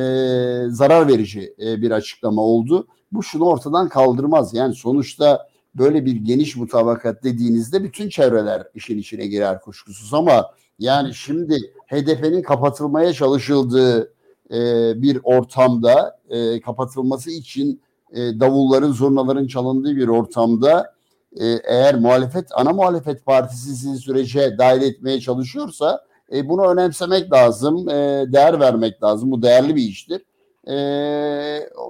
zarar 0.70 1.08
verici 1.08 1.56
e, 1.62 1.82
bir 1.82 1.92
açıklama 1.92 2.42
oldu. 2.42 2.88
Bu 3.12 3.24
şunu 3.24 3.46
ortadan 3.46 3.90
kaldırmaz. 3.90 4.54
Yani 4.54 4.76
sonuçta 4.76 5.50
böyle 5.76 6.06
bir 6.06 6.16
geniş 6.16 6.56
mutabakat 6.56 7.24
dediğinizde 7.24 7.84
bütün 7.84 8.10
çevreler 8.10 8.68
işin 8.76 8.98
içine 8.98 9.28
girer 9.28 9.62
kuşkusuz 9.62 10.14
ama 10.14 10.52
yani 10.80 11.14
şimdi 11.14 11.74
HDP'nin 11.88 12.42
kapatılmaya 12.42 13.14
çalışıldığı 13.14 14.14
e, 14.52 14.92
bir 15.02 15.20
ortamda 15.24 16.20
e, 16.30 16.62
kapatılması 16.62 17.32
için 17.32 17.82
e, 18.12 18.18
davulların, 18.18 18.92
zurnaların 18.92 19.48
çalındığı 19.48 19.96
bir 19.96 20.08
ortamda 20.08 20.94
e, 21.38 21.46
eğer 21.46 21.96
muhalefet, 21.96 22.48
ana 22.54 22.74
muhalefet 22.74 23.26
partisi 23.26 23.76
sizi 23.76 23.98
sürece 23.98 24.58
dahil 24.58 24.82
etmeye 24.82 25.20
çalışıyorsa 25.20 26.06
e, 26.34 26.50
bunu 26.50 26.68
önemsemek 26.68 27.34
lazım, 27.34 27.90
e, 27.90 28.26
değer 28.28 28.60
vermek 28.60 29.04
lazım. 29.04 29.32
Bu 29.32 29.42
değerli 29.42 29.76
bir 29.76 29.82
iştir. 29.82 30.22
E, 30.70 30.76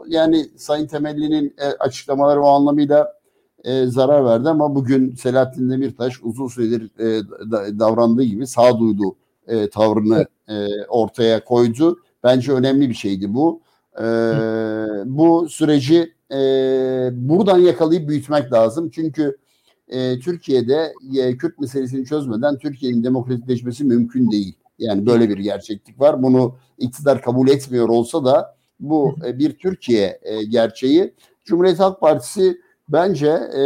yani 0.08 0.50
Sayın 0.58 0.88
Temelli'nin 0.88 1.56
e, 1.58 1.66
açıklamaları 1.66 2.42
o 2.42 2.48
anlamıyla 2.48 3.14
e, 3.64 3.86
zarar 3.86 4.26
verdi 4.26 4.50
ama 4.50 4.76
bugün 4.76 5.16
Selahattin 5.16 5.70
Demirtaş 5.70 6.24
uzun 6.24 6.48
süredir 6.48 6.82
e, 7.00 7.22
davrandığı 7.80 8.24
gibi 8.24 8.48
sağduyulu 8.48 9.16
e, 9.48 9.70
tavrını 9.70 10.26
e, 10.48 10.86
ortaya 10.86 11.44
koydu. 11.44 12.00
Bence 12.24 12.52
önemli 12.52 12.90
bir 12.90 12.94
şeydi 12.94 13.34
bu. 13.34 13.62
E, 14.00 14.06
bu 15.06 15.50
süreci 15.50 16.14
e, 16.32 16.38
buradan 17.14 17.58
yakalayıp 17.58 18.10
büyütmek 18.10 18.54
lazım. 18.54 18.90
Çünkü 18.90 19.38
e, 19.88 20.20
Türkiye'de 20.20 20.94
e, 21.18 21.38
Kürt 21.38 21.60
meselesini 21.60 22.06
çözmeden 22.06 22.58
Türkiye'nin 22.58 23.04
demokratikleşmesi 23.04 23.84
mümkün 23.84 24.32
değil. 24.32 24.56
Yani 24.80 25.06
böyle 25.06 25.30
bir 25.30 25.38
gerçeklik 25.38 26.00
var. 26.00 26.24
Bunu 26.24 26.56
iktidar 26.78 27.22
kabul 27.22 27.48
etmiyor 27.48 27.90
olsa 27.90 28.26
da 28.26 28.59
bu 28.80 29.16
e, 29.26 29.40
bir 29.40 29.58
Türkiye 29.58 30.20
e, 30.24 30.44
gerçeği. 30.44 31.14
Cumhuriyet 31.46 31.80
Halk 31.80 32.00
Partisi 32.00 32.58
bence 32.90 33.28
e, 33.58 33.64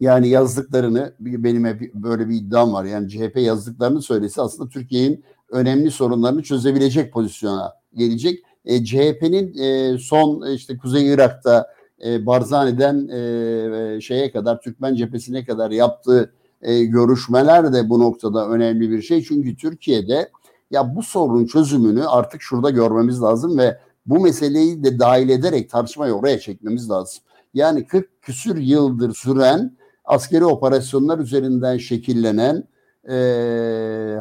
yani 0.00 0.28
yazdıklarını 0.28 1.12
benim 1.20 1.64
hep 1.64 1.94
böyle 1.94 2.28
bir 2.28 2.34
iddiam 2.34 2.72
var. 2.72 2.84
Yani 2.84 3.08
CHP 3.08 3.36
yazdıklarını 3.36 4.02
söylese 4.02 4.42
aslında 4.42 4.68
Türkiye'nin 4.68 5.24
önemli 5.50 5.90
sorunlarını 5.90 6.42
çözebilecek 6.42 7.12
pozisyona 7.12 7.72
gelecek. 7.94 8.42
E, 8.64 8.84
CHP'nin 8.84 9.58
e, 9.58 9.98
son 9.98 10.52
işte 10.52 10.76
Kuzey 10.78 11.12
Irak'ta 11.12 11.74
e, 12.04 12.26
Barzani'den 12.26 13.08
e, 13.08 14.00
şeye 14.00 14.32
kadar 14.32 14.60
Türkmen 14.60 14.94
cephesine 14.94 15.44
kadar 15.44 15.70
yaptığı 15.70 16.32
e, 16.62 16.84
görüşmeler 16.84 17.72
de 17.72 17.88
bu 17.90 18.00
noktada 18.00 18.48
önemli 18.48 18.90
bir 18.90 19.02
şey. 19.02 19.22
Çünkü 19.22 19.56
Türkiye'de 19.56 20.30
ya 20.74 20.96
bu 20.96 21.02
sorunun 21.02 21.46
çözümünü 21.46 22.04
artık 22.06 22.42
şurada 22.42 22.70
görmemiz 22.70 23.22
lazım 23.22 23.58
ve 23.58 23.78
bu 24.06 24.20
meseleyi 24.20 24.84
de 24.84 24.98
dahil 24.98 25.28
ederek 25.28 25.70
tartışmayı 25.70 26.12
oraya 26.12 26.38
çekmemiz 26.38 26.90
lazım. 26.90 27.22
Yani 27.54 27.86
40 27.86 28.22
küsür 28.22 28.56
yıldır 28.56 29.14
süren 29.14 29.76
askeri 30.04 30.44
operasyonlar 30.44 31.18
üzerinden 31.18 31.78
şekillenen 31.78 32.64
e, 33.08 33.14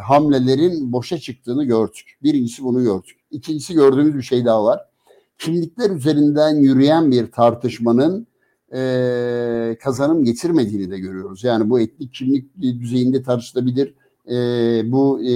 hamlelerin 0.03 0.91
boşa 0.91 1.17
çıktığını 1.17 1.63
gördük. 1.63 2.17
Birincisi 2.23 2.63
bunu 2.63 2.83
gördük. 2.83 3.19
İkincisi 3.31 3.73
gördüğümüz 3.73 4.15
bir 4.15 4.21
şey 4.21 4.45
daha 4.45 4.63
var. 4.63 4.79
Kimlikler 5.37 5.89
üzerinden 5.89 6.55
yürüyen 6.55 7.11
bir 7.11 7.31
tartışmanın 7.31 8.27
e, 8.73 9.77
kazanım 9.83 10.23
getirmediğini 10.23 10.91
de 10.91 10.99
görüyoruz. 10.99 11.43
Yani 11.43 11.69
bu 11.69 11.79
etnik 11.79 12.13
kimlik 12.13 12.61
düzeyinde 12.61 13.23
tartışılabilir, 13.23 13.93
e, 14.31 14.35
bu 14.91 15.21
e, 15.21 15.31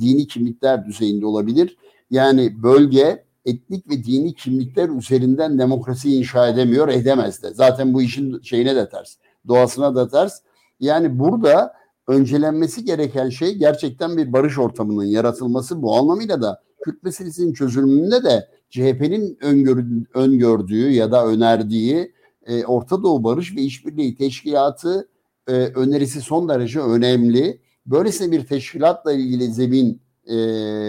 dini 0.00 0.26
kimlikler 0.26 0.86
düzeyinde 0.86 1.26
olabilir. 1.26 1.76
Yani 2.10 2.62
bölge 2.62 3.24
etnik 3.44 3.90
ve 3.90 4.04
dini 4.04 4.34
kimlikler 4.34 4.88
üzerinden 4.88 5.58
demokrasi 5.58 6.16
inşa 6.16 6.48
edemiyor, 6.48 6.88
edemez 6.88 7.42
de. 7.42 7.54
Zaten 7.54 7.94
bu 7.94 8.02
işin 8.02 8.40
şeyine 8.42 8.76
de 8.76 8.88
ters, 8.88 9.16
doğasına 9.48 9.94
da 9.94 10.08
ters. 10.08 10.40
Yani 10.80 11.18
burada 11.18 11.74
öncelenmesi 12.08 12.84
gereken 12.84 13.28
şey 13.28 13.54
gerçekten 13.54 14.16
bir 14.16 14.32
barış 14.32 14.58
ortamının 14.58 15.04
yaratılması. 15.04 15.82
Bu 15.82 15.96
anlamıyla 15.96 16.42
da 16.42 16.62
Kürt 16.84 17.02
meselesinin 17.02 17.52
çözülümünde 17.52 18.24
de 18.24 18.48
CHP'nin 18.70 19.38
öngör, 19.40 19.84
öngördüğü 20.14 20.90
ya 20.90 21.12
da 21.12 21.26
önerdiği 21.26 22.12
e, 22.46 22.64
Orta 22.64 23.02
Doğu 23.02 23.24
Barış 23.24 23.56
ve 23.56 23.60
İşbirliği 23.60 24.16
Teşkilatı 24.16 25.08
e, 25.48 25.52
önerisi 25.52 26.20
son 26.20 26.48
derece 26.48 26.80
önemli. 26.80 27.60
Böylesine 27.86 28.32
bir 28.32 28.46
teşkilatla 28.46 29.12
ilgili 29.12 29.52
zemin 29.52 30.00
e, 30.26 30.34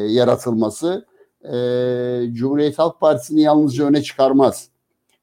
yaratılması 0.10 1.06
e, 1.44 1.54
Cumhuriyet 2.34 2.80
Halk 2.80 3.00
Partisi'ni 3.00 3.42
yalnızca 3.42 3.86
öne 3.86 4.02
çıkarmaz. 4.02 4.70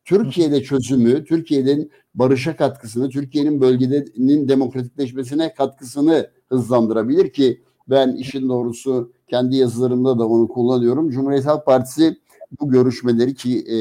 Türkiye'de 0.04 0.62
çözümü, 0.62 1.24
Türkiye'nin 1.24 1.90
barışa 2.14 2.56
katkısını, 2.56 3.10
Türkiye'nin 3.10 3.60
bölgenin 3.60 4.48
demokratikleşmesine 4.48 5.54
katkısını 5.54 6.30
hızlandırabilir 6.48 7.32
ki 7.32 7.62
ben 7.88 8.12
işin 8.12 8.48
doğrusu 8.48 9.12
kendi 9.26 9.56
yazılarımda 9.56 10.18
da 10.18 10.28
onu 10.28 10.48
kullanıyorum. 10.48 11.10
Cumhuriyet 11.10 11.46
Halk 11.46 11.66
Partisi 11.66 12.16
bu 12.60 12.70
görüşmeleri 12.70 13.34
ki 13.34 13.58
e, 13.58 13.76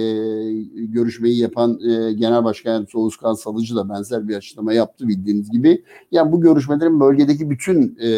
görüşmeyi 0.85 1.39
yapan 1.39 1.79
e, 1.79 2.13
Genel 2.13 2.43
Başkan 2.43 2.87
Oğuzkan 2.93 3.33
Salıcı 3.33 3.75
da 3.75 3.89
benzer 3.89 4.27
bir 4.27 4.35
açıklama 4.35 4.73
yaptı 4.73 5.07
bildiğiniz 5.07 5.51
gibi. 5.51 5.83
Yani 6.11 6.31
bu 6.31 6.41
görüşmelerin 6.41 6.99
bölgedeki 6.99 7.49
bütün 7.49 7.97
e, 8.01 8.09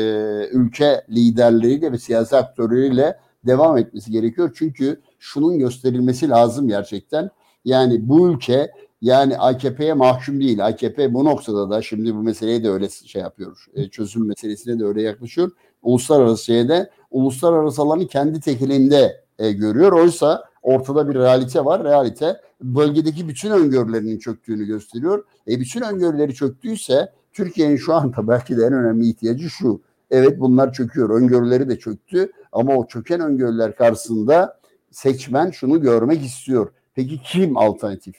ülke 0.52 1.06
liderleriyle 1.10 1.92
ve 1.92 1.98
siyasi 1.98 2.36
aktörleriyle 2.36 3.18
devam 3.48 3.78
etmesi 3.78 4.12
gerekiyor. 4.12 4.52
Çünkü 4.56 5.02
şunun 5.20 5.60
gösterilmesi 5.60 6.30
lazım 6.30 6.68
gerçekten. 6.68 7.30
Yani 7.66 8.10
bu 8.10 8.30
ülke 8.30 8.72
yani 9.02 9.38
AKP'ye 9.38 9.94
mahkum 9.94 10.40
değil. 10.40 10.66
AKP 10.66 11.14
bu 11.14 11.26
noktada 11.26 11.70
da 11.70 11.82
şimdi 11.82 12.16
bu 12.16 12.24
meseleye 12.24 12.64
de 12.64 12.70
öyle 12.70 12.90
şey 12.90 13.22
yapıyor. 13.22 13.66
E, 13.76 13.90
çözüm 13.90 14.28
meselesine 14.28 14.80
de 14.80 14.86
öyle 14.86 15.02
yaklaşıyor. 15.02 15.52
Uluslararası 15.82 16.46
şeyde 16.46 16.90
uluslararası 17.12 17.82
alanı 17.82 18.08
kendi 18.08 18.40
tekelinde 18.40 19.24
e, 19.42 19.52
görüyor. 19.52 19.92
Oysa 19.92 20.44
ortada 20.62 21.10
bir 21.10 21.16
realite 21.16 21.66
var. 21.66 21.84
Realite 21.84 22.42
bölgedeki 22.62 23.28
bütün 23.28 23.52
öngörülerinin 23.52 24.20
çöktüğünü 24.20 24.66
gösteriyor. 24.66 25.24
E 25.48 25.60
bütün 25.60 25.82
öngörüleri 25.82 26.34
çöktüyse 26.34 27.12
Türkiye'nin 27.34 27.78
şu 27.78 27.94
anda 27.94 28.28
belki 28.28 28.58
de 28.58 28.66
en 28.66 28.74
önemli 28.74 29.10
ihtiyacı 29.10 29.50
şu. 29.50 29.82
Evet 30.12 30.40
bunlar 30.40 30.74
çöküyor. 30.74 31.10
Öngörüleri 31.10 31.70
de 31.70 31.80
çöktü 31.80 32.32
ama 32.52 32.76
o 32.76 32.88
çöken 32.88 33.22
öngörüler 33.22 33.76
karşısında 33.76 34.60
seçmen 34.92 35.52
şunu 35.52 35.82
görmek 35.82 36.26
istiyor. 36.26 36.72
Peki 36.96 37.22
kim 37.24 37.58
alternatif? 37.58 38.16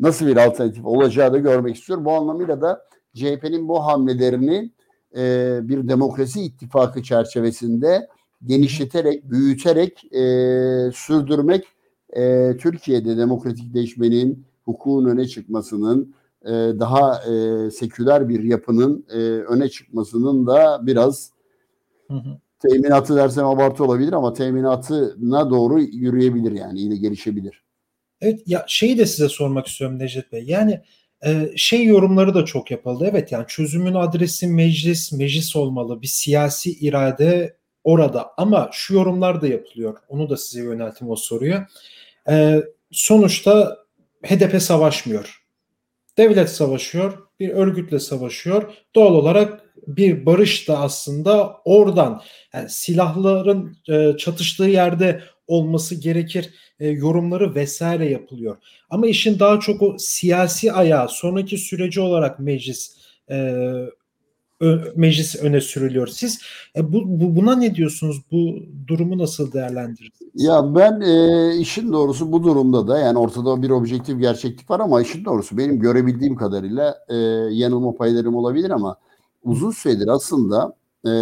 Nasıl 0.00 0.26
bir 0.26 0.36
alternatif 0.36 0.84
olacağı 0.84 1.32
da 1.32 1.38
görmek 1.38 1.76
istiyor. 1.76 2.04
Bu 2.04 2.12
anlamıyla 2.12 2.60
da 2.60 2.86
CHP'nin 3.14 3.68
bu 3.68 3.86
hamlelerini 3.86 4.70
e, 5.16 5.58
bir 5.62 5.88
demokrasi 5.88 6.40
ittifakı 6.40 7.02
çerçevesinde 7.02 8.08
genişleterek, 8.44 9.30
büyüterek 9.30 10.04
e, 10.04 10.20
sürdürmek 10.94 11.64
e, 12.16 12.52
Türkiye'de 12.56 13.16
demokratikleşmenin, 13.16 14.46
hukukun 14.64 15.04
öne 15.04 15.28
çıkmasının, 15.28 16.14
e, 16.44 16.50
daha 16.52 17.22
e, 17.22 17.70
seküler 17.70 18.28
bir 18.28 18.42
yapının 18.42 19.06
e, 19.10 19.18
öne 19.20 19.68
çıkmasının 19.68 20.46
da 20.46 20.86
biraz 20.86 21.30
hı 22.08 22.14
hı. 22.14 22.38
teminatı 22.58 23.16
dersem 23.16 23.46
abartı 23.46 23.84
olabilir 23.84 24.12
ama 24.12 24.32
teminatına 24.32 25.50
doğru 25.50 25.80
yürüyebilir 25.80 26.52
yani 26.52 26.80
yine 26.80 26.96
gelişebilir. 26.96 27.62
Evet 28.20 28.42
ya 28.46 28.64
şeyi 28.68 28.98
de 28.98 29.06
size 29.06 29.28
sormak 29.28 29.66
istiyorum 29.66 29.98
Necdet 29.98 30.32
Bey. 30.32 30.44
Yani 30.46 30.80
e, 31.26 31.52
şey 31.56 31.84
yorumları 31.84 32.34
da 32.34 32.44
çok 32.44 32.70
yapıldı. 32.70 33.08
Evet 33.10 33.32
yani 33.32 33.44
çözümün 33.48 33.94
adresi 33.94 34.46
meclis, 34.46 35.12
meclis 35.12 35.56
olmalı. 35.56 36.02
Bir 36.02 36.06
siyasi 36.06 36.70
irade 36.70 37.56
orada 37.86 38.30
ama 38.36 38.68
şu 38.72 38.94
yorumlar 38.94 39.42
da 39.42 39.46
yapılıyor. 39.46 39.96
Onu 40.08 40.30
da 40.30 40.36
size 40.36 40.62
yöneltim 40.62 41.10
o 41.10 41.16
soruyu. 41.16 41.56
E, 42.28 42.62
sonuçta 42.90 43.78
HDP 44.22 44.62
savaşmıyor. 44.62 45.42
Devlet 46.18 46.50
savaşıyor, 46.50 47.18
bir 47.40 47.48
örgütle 47.48 47.98
savaşıyor. 47.98 48.74
Doğal 48.94 49.14
olarak 49.14 49.62
bir 49.86 50.26
barış 50.26 50.68
da 50.68 50.78
aslında 50.78 51.56
oradan 51.64 52.22
yani 52.54 52.68
silahların 52.68 53.76
e, 53.88 54.16
çatıştığı 54.16 54.64
yerde 54.64 55.22
olması 55.46 55.94
gerekir 55.94 56.54
e, 56.80 56.88
yorumları 56.88 57.54
vesaire 57.54 58.08
yapılıyor. 58.08 58.56
Ama 58.90 59.06
işin 59.06 59.38
daha 59.38 59.60
çok 59.60 59.82
o 59.82 59.96
siyasi 59.98 60.72
ayağı 60.72 61.08
sonraki 61.08 61.58
süreci 61.58 62.00
olarak 62.00 62.38
meclis 62.38 62.96
e, 63.30 63.54
meclis 64.96 65.36
öne 65.36 65.60
sürülüyor. 65.60 66.06
Siz 66.06 66.38
e, 66.76 66.92
bu, 66.92 67.02
bu 67.06 67.36
buna 67.36 67.56
ne 67.56 67.74
diyorsunuz? 67.74 68.22
Bu 68.32 68.58
durumu 68.86 69.18
nasıl 69.18 69.52
değerlendirirsiniz? 69.52 70.30
Ya 70.34 70.74
ben 70.74 71.00
e, 71.00 71.56
işin 71.56 71.92
doğrusu 71.92 72.32
bu 72.32 72.44
durumda 72.44 72.88
da 72.88 72.98
yani 72.98 73.18
ortada 73.18 73.62
bir 73.62 73.70
objektif 73.70 74.20
gerçeklik 74.20 74.70
var 74.70 74.80
ama 74.80 75.02
işin 75.02 75.24
doğrusu 75.24 75.58
benim 75.58 75.80
görebildiğim 75.80 76.36
kadarıyla 76.36 76.98
e, 77.08 77.16
yanılma 77.50 77.94
paylarım 77.94 78.34
olabilir 78.34 78.70
ama 78.70 78.96
uzun 79.44 79.70
süredir 79.70 80.08
aslında 80.08 80.76
e, 81.04 81.12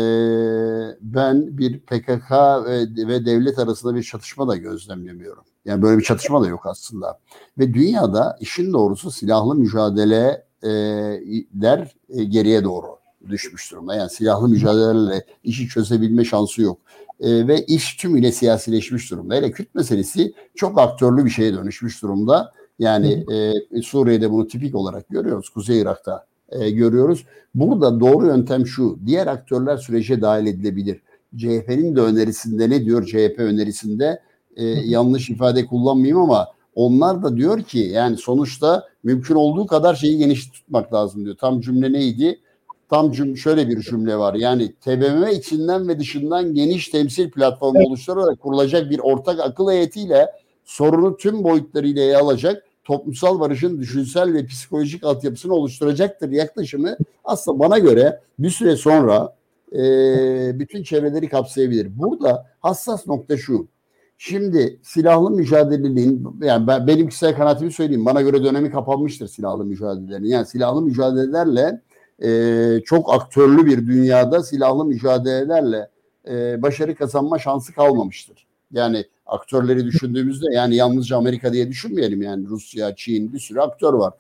ben 1.01 1.59
bir 1.59 1.81
PKK 1.81 2.31
ve, 2.67 3.09
ve 3.09 3.27
devlet 3.27 3.59
arasında 3.59 3.95
bir 3.95 4.03
çatışma 4.03 4.49
da 4.49 4.57
gözlemlemiyorum. 4.57 5.45
Yani 5.65 5.83
böyle 5.83 5.99
bir 5.99 6.05
çatışma 6.05 6.43
da 6.43 6.49
yok 6.49 6.67
aslında. 6.67 7.19
Ve 7.59 7.75
dünyada 7.75 8.37
işin 8.41 8.73
doğrusu 8.73 9.11
silahlı 9.11 9.55
mücadeleler 9.55 11.95
e, 12.09 12.25
geriye 12.25 12.65
doğru 12.65 13.04
düşmüş 13.31 13.73
durumda. 13.73 13.95
Yani 13.95 14.11
silahlı 14.11 14.49
mücadelelerle 14.49 15.25
işi 15.45 15.69
çözebilme 15.69 16.25
şansı 16.25 16.63
yok. 16.63 16.79
E, 17.21 17.49
ve 17.49 17.65
iş 17.65 17.97
tümüyle 17.97 18.33
siyasileşmiş 18.33 19.11
durumda. 19.11 19.35
Hele 19.35 19.51
Kürt 19.51 19.75
meselesi 19.75 20.33
çok 20.55 20.79
aktörlü 20.79 21.25
bir 21.25 21.31
şeye 21.31 21.55
dönüşmüş 21.55 22.03
durumda. 22.03 22.53
Yani 22.79 23.25
e, 23.75 23.83
Suriye'de 23.83 24.31
bunu 24.31 24.47
tipik 24.47 24.75
olarak 24.75 25.09
görüyoruz. 25.09 25.49
Kuzey 25.49 25.81
Irak'ta 25.81 26.27
e, 26.49 26.71
görüyoruz. 26.71 27.25
Burada 27.55 28.01
doğru 28.01 28.27
yöntem 28.27 28.67
şu. 28.67 28.99
Diğer 29.07 29.27
aktörler 29.27 29.77
sürece 29.77 30.21
dahil 30.21 30.47
edilebilir. 30.47 31.01
CHP'nin 31.37 31.97
de 31.97 32.01
önerisinde 32.01 32.71
ne 32.71 32.85
diyor 32.85 33.07
CHP 33.07 33.39
önerisinde? 33.39 34.23
E, 34.57 34.65
yanlış 34.65 35.31
ifade 35.31 35.67
kullanmayayım 35.67 36.19
ama 36.19 36.49
onlar 36.75 37.23
da 37.23 37.37
diyor 37.37 37.63
ki 37.63 37.79
yani 37.79 38.17
sonuçta 38.17 38.89
mümkün 39.03 39.35
olduğu 39.35 39.67
kadar 39.67 39.95
şeyi 39.95 40.19
geniş 40.19 40.51
tutmak 40.51 40.95
lazım 40.95 41.25
diyor. 41.25 41.37
Tam 41.37 41.61
cümle 41.61 41.93
neydi? 41.93 42.41
Tam 42.95 43.13
cümle 43.13 43.37
şöyle 43.37 43.69
bir 43.69 43.81
cümle 43.81 44.17
var. 44.17 44.35
Yani 44.35 44.73
TBMM 44.73 45.27
içinden 45.33 45.89
ve 45.89 45.99
dışından 45.99 46.55
geniş 46.55 46.89
temsil 46.89 47.31
platformu 47.31 47.79
evet. 47.79 47.87
oluşturarak 47.87 48.41
kurulacak 48.41 48.91
bir 48.91 48.99
ortak 48.99 49.41
akıl 49.41 49.71
heyetiyle 49.71 50.31
sorunu 50.65 51.17
tüm 51.17 51.45
boyutlarıyla 51.45 52.03
ele 52.03 52.17
alacak 52.17 52.63
toplumsal 52.85 53.41
barışın 53.41 53.81
düşünsel 53.81 54.33
ve 54.33 54.47
psikolojik 54.47 55.05
altyapısını 55.05 55.55
oluşturacaktır 55.55 56.31
yaklaşımı 56.31 56.97
aslında 57.25 57.59
bana 57.59 57.79
göre 57.79 58.21
bir 58.39 58.51
süre 58.51 58.77
sonra 58.77 59.37
e, 59.73 59.79
bütün 60.59 60.83
çevreleri 60.83 61.29
kapsayabilir. 61.29 61.99
Burada 61.99 62.47
hassas 62.61 63.07
nokta 63.07 63.37
şu. 63.37 63.69
Şimdi 64.19 64.81
silahlı 64.83 65.31
mücadelenin 65.31 66.39
yani 66.43 66.67
ben, 66.67 66.87
benim 66.87 67.09
kişisel 67.09 67.37
kanaatimi 67.37 67.73
söyleyeyim. 67.73 68.05
Bana 68.05 68.23
göre 68.23 68.45
dönemi 68.45 68.71
kapanmıştır 68.71 69.29
silahlı 69.29 69.65
mücadelelerin. 69.65 70.25
Yani 70.25 70.47
silahlı 70.47 70.83
mücadelelerle 70.83 71.81
e, 72.23 72.81
çok 72.85 73.15
aktörlü 73.15 73.67
bir 73.67 73.87
dünyada 73.87 74.43
silahlı 74.43 74.85
mücadelelerle 74.85 75.89
e, 76.29 76.63
başarı 76.63 76.95
kazanma 76.95 77.39
şansı 77.39 77.73
kalmamıştır. 77.73 78.47
Yani 78.73 79.05
aktörleri 79.27 79.85
düşündüğümüzde 79.85 80.47
yani 80.55 80.77
yalnızca 80.77 81.17
Amerika 81.17 81.53
diye 81.53 81.69
düşünmeyelim 81.69 82.23
yani 82.23 82.47
Rusya, 82.47 82.97
Çin 82.97 83.33
bir 83.33 83.39
sürü 83.39 83.61
aktör 83.61 83.93
var. 83.93 84.15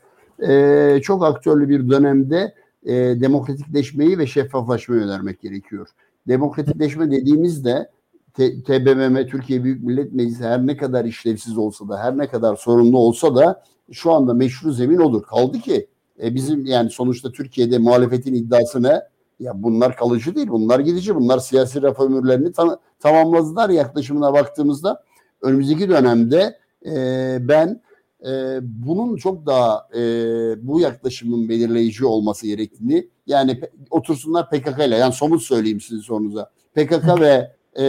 Ee, 0.49 1.01
çok 1.03 1.25
aktörlü 1.25 1.69
bir 1.69 1.91
dönemde 1.91 2.55
e, 2.83 2.95
demokratikleşmeyi 2.95 4.19
ve 4.19 4.27
şeffaflaşmayı 4.27 5.03
önermek 5.03 5.41
gerekiyor. 5.41 5.89
Demokratikleşme 6.29 7.11
dediğimizde 7.11 7.91
TBMM 8.37 9.27
Türkiye 9.27 9.65
Büyük 9.65 9.85
Millet 9.85 10.13
Meclisi 10.13 10.45
her 10.45 10.67
ne 10.67 10.77
kadar 10.77 11.05
işlevsiz 11.05 11.59
olsa 11.59 11.89
da 11.89 11.99
her 11.99 12.19
ne 12.19 12.29
kadar 12.29 12.57
sorunlu 12.57 12.99
olsa 12.99 13.37
da 13.37 13.63
şu 13.93 14.13
anda 14.13 14.35
meşru 14.35 14.73
zemin 14.73 14.99
olur. 14.99 15.23
Kaldı 15.23 15.59
ki 15.59 15.87
e, 16.22 16.35
bizim 16.35 16.66
yani 16.66 16.90
sonuçta 16.90 17.33
Türkiye'de 17.33 17.79
muhalefetin 17.79 18.35
iddiası 18.35 18.83
ne? 18.83 19.03
Ya 19.40 19.62
bunlar 19.62 19.96
kalıcı 19.96 20.35
değil, 20.35 20.48
bunlar 20.48 20.81
gidici, 20.81 21.14
bunlar 21.14 21.38
siyasi 21.38 21.83
reformürlerini 21.83 22.53
tam, 22.53 22.77
tamamladılar 23.00 23.70
yaklaşımına 23.70 24.33
baktığımızda. 24.33 25.03
Önümüzdeki 25.42 25.88
dönemde 25.88 26.59
e, 26.87 27.37
ben 27.40 27.83
e, 28.27 28.59
bunun 28.62 29.16
çok 29.16 29.46
daha 29.46 29.88
e, 29.94 30.00
bu 30.68 30.81
yaklaşımın 30.81 31.48
belirleyici 31.48 32.07
olması 32.07 32.46
gerektiğini 32.46 33.09
yani 33.27 33.61
otursunlar 33.90 34.50
PKK 34.50 34.79
ile 34.87 34.96
yani 34.96 35.12
somut 35.12 35.42
söyleyeyim 35.42 35.81
sizin 35.81 36.00
sorunuza. 36.00 36.50
PKK 36.74 37.20
ve 37.20 37.53
e, 37.79 37.85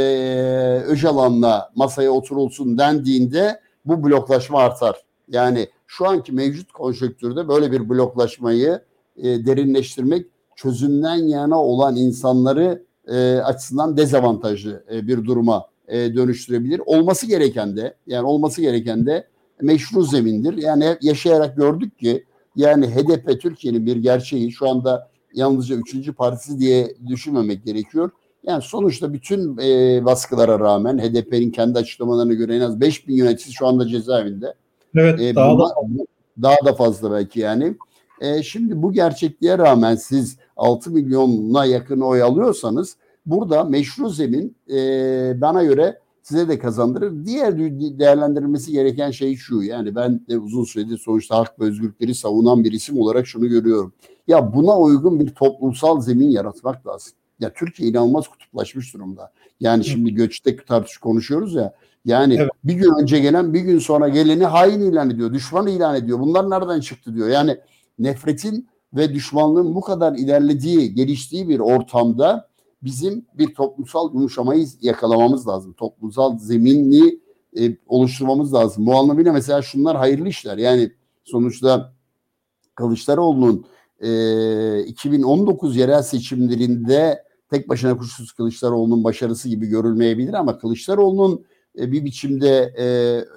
Öcalan'la 0.87 1.71
masaya 1.75 2.11
oturulsun 2.11 2.77
dendiğinde 2.77 3.59
bu 3.85 4.03
bloklaşma 4.03 4.59
artar. 4.59 4.95
Yani 5.27 5.67
şu 5.87 6.07
anki 6.07 6.31
mevcut 6.31 6.71
konjonktürde 6.71 7.47
böyle 7.47 7.71
bir 7.71 7.89
bloklaşmayı 7.89 8.81
e, 9.17 9.45
derinleştirmek 9.45 10.25
çözümden 10.55 11.15
yana 11.15 11.61
olan 11.61 11.95
insanları 11.95 12.83
e, 13.07 13.35
açısından 13.35 13.97
dezavantajlı 13.97 14.83
e, 14.91 15.07
bir 15.07 15.25
duruma 15.25 15.65
e, 15.87 16.15
dönüştürebilir. 16.15 16.81
Olması 16.85 17.27
gereken 17.27 17.77
de 17.77 17.95
yani 18.07 18.27
olması 18.27 18.61
gereken 18.61 19.05
de 19.05 19.27
meşru 19.61 20.03
zemindir. 20.03 20.57
Yani 20.57 20.97
yaşayarak 21.01 21.57
gördük 21.57 21.99
ki 21.99 22.25
yani 22.55 22.87
HDP 22.87 23.41
Türkiye'nin 23.41 23.85
bir 23.85 23.95
gerçeği 23.95 24.51
şu 24.51 24.69
anda 24.69 25.09
yalnızca 25.33 25.75
üçüncü 25.75 26.13
partisi 26.13 26.59
diye 26.59 26.95
düşünmemek 27.07 27.65
gerekiyor. 27.65 28.09
Yani 28.43 28.61
sonuçta 28.61 29.13
bütün 29.13 29.57
e, 29.57 30.05
baskılara 30.05 30.59
rağmen 30.59 30.97
HDP'nin 30.97 31.51
kendi 31.51 31.79
açıklamalarına 31.79 32.33
göre 32.33 32.55
en 32.55 32.61
az 32.61 32.81
5 32.81 33.07
bin 33.07 33.15
yöneticisi 33.15 33.53
şu 33.53 33.67
anda 33.67 33.87
cezaevinde. 33.87 34.53
Evet 34.95 35.21
e, 35.21 35.35
daha, 35.35 35.57
buna, 35.57 35.67
da. 35.67 36.05
daha 36.41 36.55
da 36.65 36.73
fazla 36.73 37.11
belki 37.11 37.39
yani. 37.39 37.75
E, 38.21 38.43
şimdi 38.43 38.81
bu 38.81 38.91
gerçekliğe 38.91 39.57
rağmen 39.57 39.95
siz 39.95 40.37
6 40.57 40.91
milyona 40.91 41.65
yakın 41.65 42.01
oy 42.01 42.21
alıyorsanız 42.21 42.97
burada 43.25 43.63
meşru 43.63 44.09
zemin 44.09 44.55
e, 44.69 44.77
bana 45.41 45.63
göre 45.63 45.99
size 46.21 46.47
de 46.47 46.59
kazandırır. 46.59 47.25
Diğer 47.25 47.57
değerlendirilmesi 47.99 48.71
gereken 48.71 49.11
şey 49.11 49.35
şu. 49.35 49.61
Yani 49.61 49.95
ben 49.95 50.21
de 50.29 50.37
uzun 50.37 50.63
süredir 50.63 50.97
sonuçta 50.97 51.37
hak 51.37 51.59
ve 51.59 51.63
özgürlükleri 51.63 52.15
savunan 52.15 52.63
bir 52.63 52.71
isim 52.71 52.99
olarak 52.99 53.27
şunu 53.27 53.47
görüyorum. 53.47 53.93
Ya 54.27 54.53
buna 54.53 54.79
uygun 54.79 55.19
bir 55.19 55.29
toplumsal 55.29 56.01
zemin 56.01 56.29
yaratmak 56.29 56.87
lazım. 56.87 57.13
Ya 57.39 57.53
Türkiye 57.53 57.89
inanılmaz 57.89 58.27
kutuplaşmış 58.27 58.93
durumda. 58.93 59.31
Yani 59.59 59.85
şimdi 59.85 60.13
göçte 60.13 60.55
tartış 60.55 60.97
konuşuyoruz 60.97 61.53
ya. 61.53 61.75
Yani 62.05 62.35
evet. 62.39 62.49
bir 62.63 62.73
gün 62.73 63.01
önce 63.01 63.19
gelen 63.19 63.53
bir 63.53 63.59
gün 63.59 63.79
sonra 63.79 64.09
geleni 64.09 64.45
hain 64.45 64.81
ilan 64.81 65.09
ediyor, 65.09 65.33
düşman 65.33 65.67
ilan 65.67 65.95
ediyor. 65.95 66.19
Bunlar 66.19 66.49
nereden 66.49 66.79
çıktı 66.79 67.15
diyor. 67.15 67.29
Yani 67.29 67.57
nefretin 67.99 68.67
ve 68.93 69.13
düşmanlığın 69.13 69.75
bu 69.75 69.81
kadar 69.81 70.13
ilerlediği, 70.13 70.95
geliştiği 70.95 71.49
bir 71.49 71.59
ortamda 71.59 72.49
bizim 72.81 73.25
bir 73.33 73.53
toplumsal 73.55 74.13
yumuşamayı 74.13 74.67
yakalamamız 74.81 75.47
lazım. 75.47 75.73
Toplumsal 75.73 76.37
zeminli 76.37 77.19
e, 77.59 77.77
oluşturmamız 77.87 78.53
lazım. 78.53 78.85
Bu 78.85 78.95
anlamıyla 78.95 79.33
mesela 79.33 79.61
şunlar 79.61 79.97
hayırlı 79.97 80.27
işler. 80.27 80.57
Yani 80.57 80.91
sonuçta 81.23 81.93
Kılıçdaroğlu'nun 82.75 83.65
e, 83.99 84.79
2019 84.83 85.77
yerel 85.77 86.01
seçimlerinde 86.01 87.24
tek 87.49 87.69
başına 87.69 87.97
kuşsuz 87.97 88.31
Kılıçdaroğlu'nun 88.31 89.03
başarısı 89.03 89.49
gibi 89.49 89.67
görülmeyebilir 89.67 90.33
ama 90.33 90.57
Kılıçdaroğlu'nun 90.57 91.45
e, 91.79 91.91
bir 91.91 92.05
biçimde 92.05 92.73
e, 92.77 92.85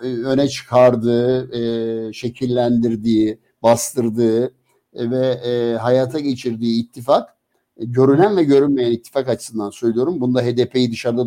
öne 0.04 0.48
çıkardığı, 0.48 1.56
e, 1.58 2.12
şekillendirdiği, 2.12 3.38
bastırdığı 3.62 4.44
e, 4.94 5.10
ve 5.10 5.26
e, 5.26 5.76
hayata 5.76 6.20
geçirdiği 6.20 6.84
ittifak 6.84 7.28
e, 7.76 7.84
görünen 7.84 8.36
ve 8.36 8.44
görünmeyen 8.44 8.92
ittifak 8.92 9.28
açısından 9.28 9.70
söylüyorum. 9.70 10.20
Bunda 10.20 10.42
HDP'yi 10.42 10.92
dışarıda 10.92 11.26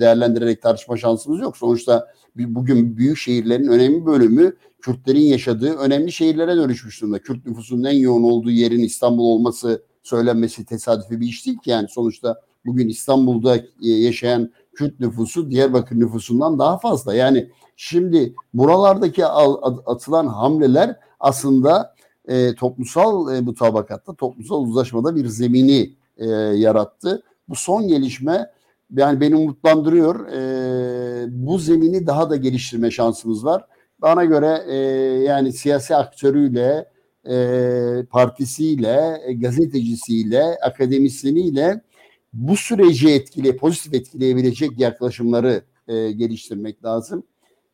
değerlendirerek 0.00 0.62
tartışma 0.62 0.96
şansımız 0.96 1.40
yok. 1.40 1.56
Sonuçta 1.56 2.08
bugün 2.36 2.96
büyük 2.96 3.18
şehirlerin 3.18 3.68
önemli 3.68 4.06
bölümü 4.06 4.56
Kürtlerin 4.80 5.20
yaşadığı 5.20 5.74
önemli 5.74 6.12
şehirlere 6.12 6.56
dönüşmüş 6.56 7.00
durumda. 7.00 7.18
Kürt 7.18 7.46
nüfusunun 7.46 7.84
en 7.84 7.96
yoğun 7.96 8.22
olduğu 8.22 8.50
yerin 8.50 8.80
İstanbul 8.80 9.24
olması 9.24 9.82
söylenmesi 10.02 10.64
tesadüfi 10.64 11.20
bir 11.20 11.26
iş 11.26 11.46
değil 11.46 11.58
ki 11.58 11.70
yani 11.70 11.88
sonuçta 11.88 12.40
bugün 12.66 12.88
İstanbul'da 12.88 13.58
yaşayan 13.80 14.52
Kürt 14.74 15.00
nüfusu 15.00 15.50
Diyarbakır 15.50 16.00
nüfusundan 16.00 16.58
daha 16.58 16.78
fazla. 16.78 17.14
Yani 17.14 17.50
şimdi 17.76 18.34
buralardaki 18.54 19.26
atılan 19.26 20.26
hamleler 20.26 20.96
aslında 21.20 21.94
e, 22.28 22.54
toplumsal 22.54 23.34
e, 23.34 23.40
mutabakatta, 23.40 24.14
toplumsal 24.14 24.62
uzlaşmada 24.62 25.16
bir 25.16 25.26
zemini 25.26 25.94
e, 26.16 26.26
yarattı. 26.30 27.22
Bu 27.48 27.54
son 27.54 27.88
gelişme 27.88 28.50
yani 28.96 29.20
beni 29.20 29.36
umutlandırıyor. 29.36 30.26
E, 30.28 31.46
bu 31.46 31.58
zemini 31.58 32.06
daha 32.06 32.30
da 32.30 32.36
geliştirme 32.36 32.90
şansımız 32.90 33.44
var. 33.44 33.66
Bana 33.98 34.24
göre 34.24 34.64
e, 34.66 34.76
yani 35.24 35.52
siyasi 35.52 35.96
aktörüyle, 35.96 36.90
e, 37.28 38.06
partisiyle, 38.10 39.20
e, 39.26 39.32
gazetecisiyle, 39.32 40.42
akademisyeniyle 40.42 41.80
bu 42.32 42.56
süreci 42.56 43.08
etkile, 43.08 43.56
pozitif 43.56 43.94
etkileyebilecek 43.94 44.80
yaklaşımları 44.80 45.62
e, 45.88 46.12
geliştirmek 46.12 46.84
lazım. 46.84 47.22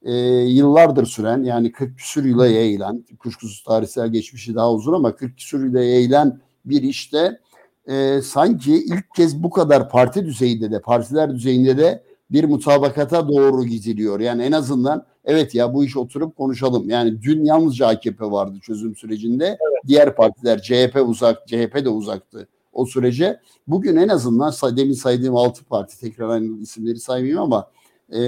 E, 0.03 0.15
yıllardır 0.45 1.07
süren 1.07 1.43
yani 1.43 1.73
40 1.73 1.99
küsür 1.99 2.25
yıla 2.25 2.47
yayılan, 2.47 3.05
kuşkusuz 3.19 3.65
tarihsel 3.65 4.09
geçmişi 4.09 4.55
daha 4.55 4.73
uzun 4.73 4.93
ama 4.93 5.17
40 5.17 5.39
küsür 5.39 5.65
yıla 5.65 5.83
yayılan 5.83 6.41
bir 6.65 6.83
işte 6.83 7.41
e, 7.87 8.21
sanki 8.23 8.75
ilk 8.75 9.15
kez 9.17 9.43
bu 9.43 9.51
kadar 9.51 9.91
parti 9.91 10.25
düzeyinde 10.25 10.71
de, 10.71 10.81
partiler 10.81 11.35
düzeyinde 11.35 11.79
de 11.79 12.03
bir 12.31 12.45
mutabakata 12.45 13.29
doğru 13.29 13.65
gidiliyor. 13.65 14.21
Yani 14.21 14.43
en 14.43 14.53
azından 14.53 15.07
evet 15.27 15.55
ya 15.55 15.75
bu 15.75 15.85
iş 15.85 15.97
oturup 15.97 16.37
konuşalım. 16.37 16.91
Yani 16.91 17.23
dün 17.23 17.45
yalnızca 17.45 17.87
AKP 17.87 18.31
vardı 18.31 18.59
çözüm 18.63 18.97
sürecinde. 18.97 19.45
Evet. 19.45 19.83
Diğer 19.87 20.17
partiler 20.17 20.63
CHP 20.63 21.03
uzak, 21.07 21.49
CHP 21.49 21.85
de 21.85 21.89
uzaktı 21.89 22.49
o 22.73 22.87
sürece. 22.87 23.41
Bugün 23.67 23.97
en 23.97 24.09
azından 24.09 24.53
demin 24.77 24.93
saydığım 24.93 25.37
altı 25.37 25.65
parti 25.65 26.01
tekrar 26.01 26.29
aynı 26.29 26.61
isimleri 26.61 26.99
saymayayım 26.99 27.41
ama 27.41 27.71
e, 28.13 28.21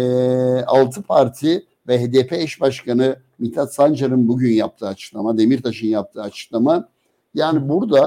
altı 0.66 1.02
parti 1.02 1.66
ve 1.88 2.04
HDP 2.04 2.32
eş 2.32 2.61
başkanı 2.61 3.16
Mithat 3.38 3.74
Sancar'ın 3.74 4.28
bugün 4.28 4.52
yaptığı 4.52 4.87
açıklama, 4.87 5.38
Demirtaş'ın 5.38 5.87
yaptığı 5.87 6.22
açıklama 6.22 6.88
yani 7.34 7.68
burada 7.68 8.06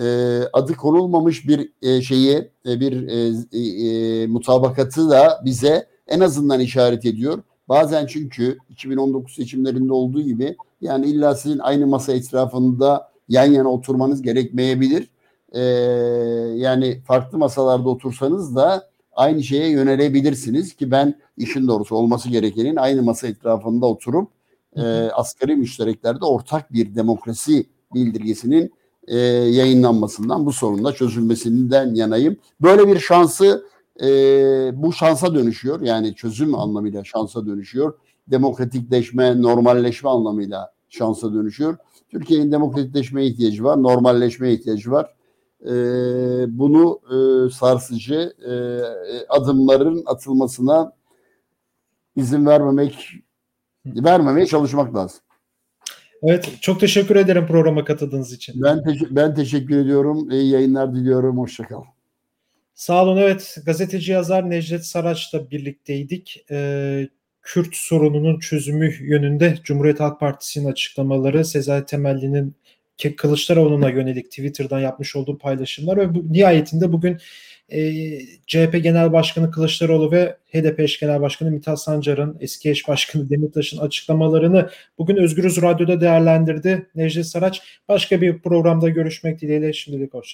e, 0.00 0.04
adı 0.52 0.74
konulmamış 0.74 1.48
bir 1.48 1.72
e, 1.82 2.02
şeyi, 2.02 2.50
e, 2.66 2.80
bir 2.80 3.08
e, 3.08 3.32
e, 3.58 4.26
mutabakatı 4.26 5.10
da 5.10 5.40
bize 5.44 5.86
en 6.06 6.20
azından 6.20 6.60
işaret 6.60 7.06
ediyor. 7.06 7.42
Bazen 7.72 8.06
çünkü 8.06 8.58
2019 8.70 9.34
seçimlerinde 9.34 9.92
olduğu 9.92 10.20
gibi 10.20 10.56
yani 10.80 11.06
illa 11.06 11.34
sizin 11.34 11.58
aynı 11.58 11.86
masa 11.86 12.12
etrafında 12.12 13.10
yan 13.28 13.44
yana 13.44 13.68
oturmanız 13.68 14.22
gerekmeyebilir 14.22 15.08
e, 15.52 15.60
yani 16.56 17.00
farklı 17.06 17.38
masalarda 17.38 17.88
otursanız 17.88 18.56
da 18.56 18.88
aynı 19.12 19.42
şeye 19.42 19.70
yönelebilirsiniz 19.70 20.74
ki 20.74 20.90
ben 20.90 21.14
işin 21.36 21.68
doğrusu 21.68 21.96
olması 21.96 22.28
gerekenin 22.28 22.76
aynı 22.76 23.02
masa 23.02 23.26
etrafında 23.26 23.86
oturup 23.86 24.28
e, 24.76 24.82
asgari 25.14 25.56
müştereklerde 25.56 26.24
ortak 26.24 26.72
bir 26.72 26.94
demokrasi 26.94 27.66
bildirgesinin 27.94 28.72
e, 29.08 29.18
yayınlanmasından 29.18 30.46
bu 30.46 30.52
sorunla 30.52 30.92
çözülmesinden 30.92 31.94
yanayım. 31.94 32.36
Böyle 32.60 32.88
bir 32.88 32.98
şansı 32.98 33.64
e, 34.00 34.06
bu 34.74 34.92
şansa 34.92 35.34
dönüşüyor 35.34 35.80
yani 35.80 36.14
çözüm 36.14 36.54
anlamıyla 36.54 37.04
şansa 37.04 37.46
dönüşüyor. 37.46 37.94
Demokratikleşme, 38.26 39.42
normalleşme 39.42 40.10
anlamıyla 40.10 40.72
şansa 40.88 41.34
dönüşüyor. 41.34 41.76
Türkiye'nin 42.08 42.52
demokratikleşmeye 42.52 43.26
ihtiyacı 43.26 43.64
var, 43.64 43.82
normalleşmeye 43.82 44.54
ihtiyacı 44.54 44.90
var 44.90 45.14
e, 45.66 45.70
bunu 46.58 47.00
e, 47.06 47.50
sarsıcı 47.50 48.32
e, 48.48 48.52
adımların 49.28 50.02
atılmasına 50.06 50.92
izin 52.16 52.46
vermemek 52.46 53.10
vermemeye 53.86 54.46
çalışmak 54.46 54.94
lazım. 54.94 55.20
Evet, 56.22 56.48
çok 56.60 56.80
teşekkür 56.80 57.16
ederim 57.16 57.46
programa 57.46 57.84
katıldığınız 57.84 58.32
için. 58.32 58.62
Ben 58.62 58.84
te- 58.84 59.16
ben 59.16 59.34
teşekkür 59.34 59.76
ediyorum. 59.76 60.30
İyi 60.30 60.50
yayınlar 60.50 60.94
diliyorum. 60.94 61.38
Hoşçakal. 61.38 61.82
Sağ 62.74 63.04
olun. 63.04 63.16
Evet, 63.16 63.56
gazeteci 63.66 64.12
yazar 64.12 64.50
Necdet 64.50 64.84
Saraç'la 64.86 65.50
birlikteydik. 65.50 66.44
Ee, 66.50 67.08
Kürt 67.42 67.76
sorununun 67.76 68.38
çözümü 68.38 68.94
yönünde 69.00 69.58
Cumhuriyet 69.64 70.00
Halk 70.00 70.20
Partisi'nin 70.20 70.70
açıklamaları, 70.72 71.44
Sezai 71.44 71.86
Temelli'nin 71.86 72.56
Kılıçdaroğlu'na 73.16 73.90
yönelik 73.90 74.30
Twitter'dan 74.30 74.80
yapmış 74.80 75.16
olduğu 75.16 75.38
paylaşımlar 75.38 75.96
ve 75.96 76.14
bu, 76.14 76.32
nihayetinde 76.32 76.92
bugün 76.92 77.18
e, 77.72 77.92
CHP 78.46 78.82
Genel 78.82 79.12
Başkanı 79.12 79.50
Kılıçdaroğlu 79.50 80.12
ve 80.12 80.36
HDP 80.52 80.80
eş 80.80 81.00
Genel 81.00 81.20
Başkanı 81.20 81.50
Mithat 81.50 81.82
Sancar'ın 81.82 82.36
eski 82.40 82.70
eş 82.70 82.88
başkanı 82.88 83.30
Demirtaş'ın 83.30 83.78
açıklamalarını 83.78 84.70
bugün 84.98 85.16
Özgürüz 85.16 85.62
Radyo'da 85.62 86.00
değerlendirdi 86.00 86.90
Necdet 86.94 87.26
Saraç. 87.26 87.62
Başka 87.88 88.20
bir 88.20 88.38
programda 88.38 88.88
görüşmek 88.88 89.40
dileğiyle 89.40 89.72
şimdilik 89.72 90.14
hoşçakalın. 90.14 90.30